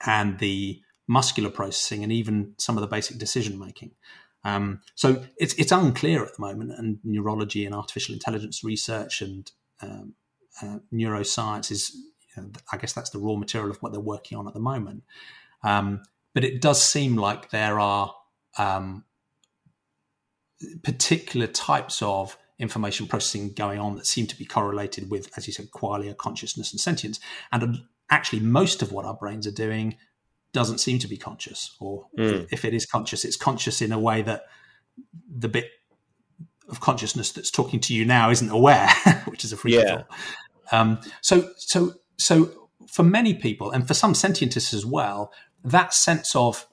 [0.04, 3.92] and the muscular processing and even some of the basic decision making.
[4.44, 9.50] Um, so it's it's unclear at the moment, and neurology and artificial intelligence research and
[9.82, 10.14] um,
[10.62, 11.94] uh, neuroscience is,
[12.36, 14.60] you know, I guess that's the raw material of what they're working on at the
[14.60, 15.02] moment.
[15.62, 16.02] Um,
[16.34, 18.14] but it does seem like there are
[18.58, 19.04] um,
[20.82, 25.52] particular types of information processing going on that seem to be correlated with, as you
[25.52, 27.20] said, qualia, consciousness, and sentience.
[27.52, 29.96] And actually most of what our brains are doing
[30.52, 32.46] doesn't seem to be conscious or mm.
[32.50, 34.44] if it is conscious it's conscious in a way that
[35.30, 35.70] the bit
[36.68, 38.88] of consciousness that's talking to you now isn't aware
[39.26, 40.02] which is a free yeah.
[40.72, 45.32] um, so so so for many people and for some sentientists as well
[45.64, 46.66] that sense of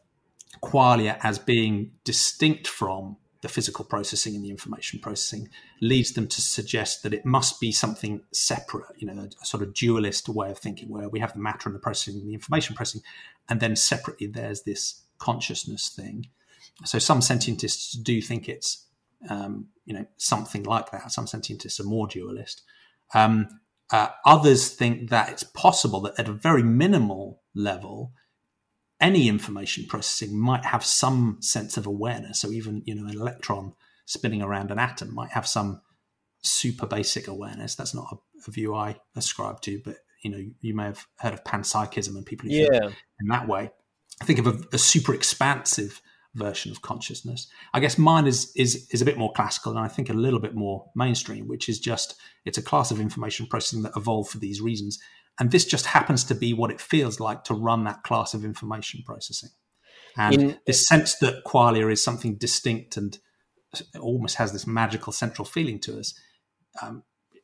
[0.63, 5.47] qualia as being distinct from the physical processing and the information processing
[5.79, 9.71] leads them to suggest that it must be something separate, you know, a, sort of
[9.71, 12.75] dualist way of thinking where we have the matter and the processing and the information
[12.75, 13.03] processing,
[13.47, 16.25] and then separately there's this consciousness thing.
[16.85, 18.87] So some sentientists do think it's,
[19.29, 21.11] um, you know, something like that.
[21.11, 22.63] Some sentientists are more dualist.
[23.13, 23.47] Um,
[23.91, 28.11] uh, others think that it's possible that at a very minimal level,
[29.01, 32.39] any information processing might have some sense of awareness.
[32.39, 33.73] So even you know an electron
[34.05, 35.81] spinning around an atom might have some
[36.43, 37.75] super basic awareness.
[37.75, 38.15] That's not a,
[38.47, 42.25] a view I ascribe to, but you know you may have heard of panpsychism and
[42.25, 42.69] people who yeah.
[42.69, 43.71] think in that way.
[44.21, 46.01] I think of a, a, super expansive
[46.35, 47.47] version of consciousness.
[47.73, 50.39] I guess mine is is is a bit more classical and I think a little
[50.39, 52.15] bit more mainstream, which is just
[52.45, 54.99] it's a class of information processing that evolved for these reasons
[55.39, 58.45] and this just happens to be what it feels like to run that class of
[58.45, 59.49] information processing.
[60.17, 63.17] And In, this sense that qualia is something distinct and
[63.99, 66.17] almost has this magical central feeling to us
[66.81, 67.03] um,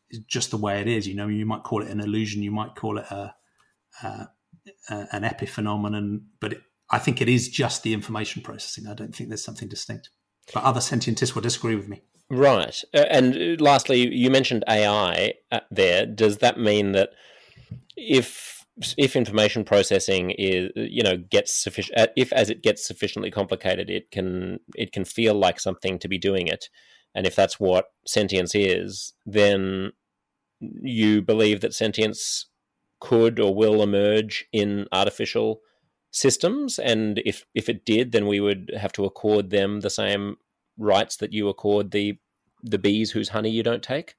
[0.09, 1.07] is just the way it is.
[1.07, 3.34] You know, you might call it an illusion, you might call it a,
[4.89, 8.88] an epiphenomenon, but it, I think it is just the information processing.
[8.88, 10.09] I don't think there's something distinct.
[10.53, 12.01] But other sentientists will disagree with me.
[12.30, 12.81] Right.
[12.93, 16.05] Uh, and uh, lastly, you mentioned AI uh, there.
[16.05, 17.09] Does that mean that
[17.95, 18.65] if
[18.98, 23.89] if information processing is you know gets sufficient uh, if as it gets sufficiently complicated
[23.89, 26.69] it can it can feel like something to be doing it.
[27.14, 29.91] And if that's what sentience is then
[30.60, 32.48] you believe that sentience
[32.99, 35.61] could or will emerge in artificial
[36.11, 36.77] systems.
[36.80, 40.38] And if if it did then we would have to accord them the same
[40.77, 42.18] rights that you accord the
[42.64, 44.15] the bees whose honey you don't take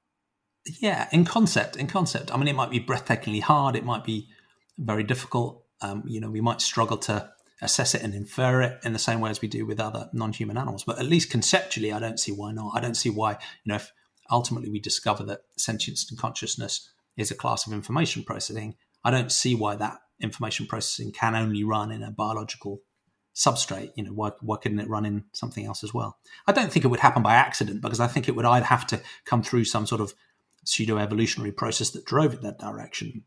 [0.65, 2.33] yeah, in concept, in concept.
[2.33, 3.75] I mean, it might be breathtakingly hard.
[3.75, 4.29] It might be
[4.77, 5.63] very difficult.
[5.81, 7.29] Um, you know, we might struggle to
[7.61, 10.57] assess it and infer it in the same way as we do with other non-human
[10.57, 10.83] animals.
[10.83, 12.73] But at least conceptually, I don't see why not.
[12.75, 13.37] I don't see why, you
[13.67, 13.91] know, if
[14.31, 19.31] ultimately we discover that sentience and consciousness is a class of information processing, I don't
[19.31, 22.81] see why that information processing can only run in a biological
[23.35, 23.91] substrate.
[23.95, 26.17] You know, why, why couldn't it run in something else as well?
[26.47, 28.87] I don't think it would happen by accident because I think it would either have
[28.87, 30.13] to come through some sort of
[30.63, 33.23] pseudo evolutionary process that drove it that direction,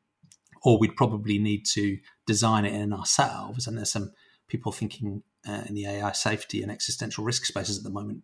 [0.63, 3.67] or we'd probably need to design it in ourselves.
[3.67, 4.13] And there's some
[4.49, 8.23] people thinking uh, in the AI safety and existential risk spaces at the moment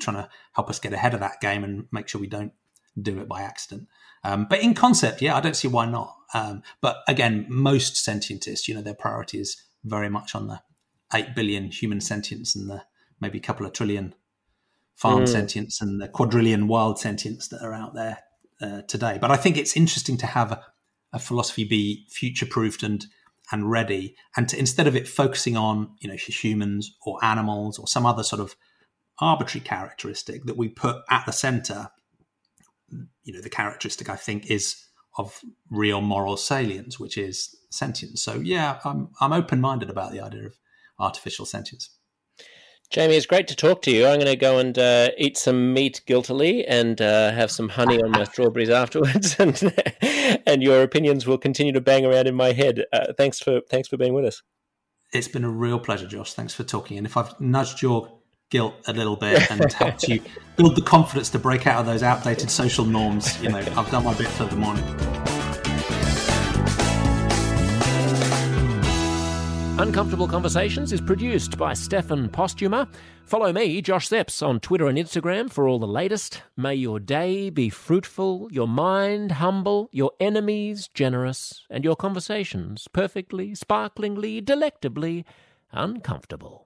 [0.00, 2.52] trying to help us get ahead of that game and make sure we don't
[3.00, 3.88] do it by accident.
[4.24, 6.14] Um, but in concept, yeah, I don't see why not.
[6.34, 10.60] Um, but again, most sentientists, you know, their priority is very much on the
[11.12, 12.84] 8 billion human sentience and the
[13.20, 14.14] maybe a couple of trillion
[14.94, 15.28] farm mm.
[15.28, 18.18] sentience and the quadrillion wild sentience that are out there
[18.62, 19.18] uh, today.
[19.20, 20.64] But I think it's interesting to have a,
[21.12, 23.04] a philosophy be future proofed and
[23.50, 27.86] and ready, and to, instead of it focusing on you know humans or animals or
[27.86, 28.56] some other sort of
[29.20, 31.90] arbitrary characteristic that we put at the center,
[33.22, 34.76] you know, the characteristic I think is
[35.18, 35.40] of
[35.70, 38.22] real moral salience, which is sentience.
[38.22, 40.56] So yeah, I'm I'm open minded about the idea of
[40.98, 41.90] artificial sentience.
[42.92, 44.04] Jamie, it's great to talk to you.
[44.04, 47.98] I'm going to go and uh, eat some meat guiltily and uh, have some honey
[48.02, 49.72] on my strawberries afterwards, and
[50.46, 52.84] and your opinions will continue to bang around in my head.
[52.92, 54.42] Uh, thanks for thanks for being with us.
[55.14, 56.34] It's been a real pleasure, Josh.
[56.34, 56.98] Thanks for talking.
[56.98, 58.12] And if I've nudged your
[58.50, 60.20] guilt a little bit and helped you
[60.56, 64.04] build the confidence to break out of those outdated social norms, you know, I've done
[64.04, 65.41] my bit for the morning.
[69.78, 72.86] Uncomfortable Conversations is produced by Stefan Postuma.
[73.24, 76.42] Follow me, Josh Szeps, on Twitter and Instagram for all the latest.
[76.56, 83.54] May your day be fruitful, your mind humble, your enemies generous, and your conversations perfectly,
[83.54, 85.24] sparklingly, delectably
[85.72, 86.61] uncomfortable.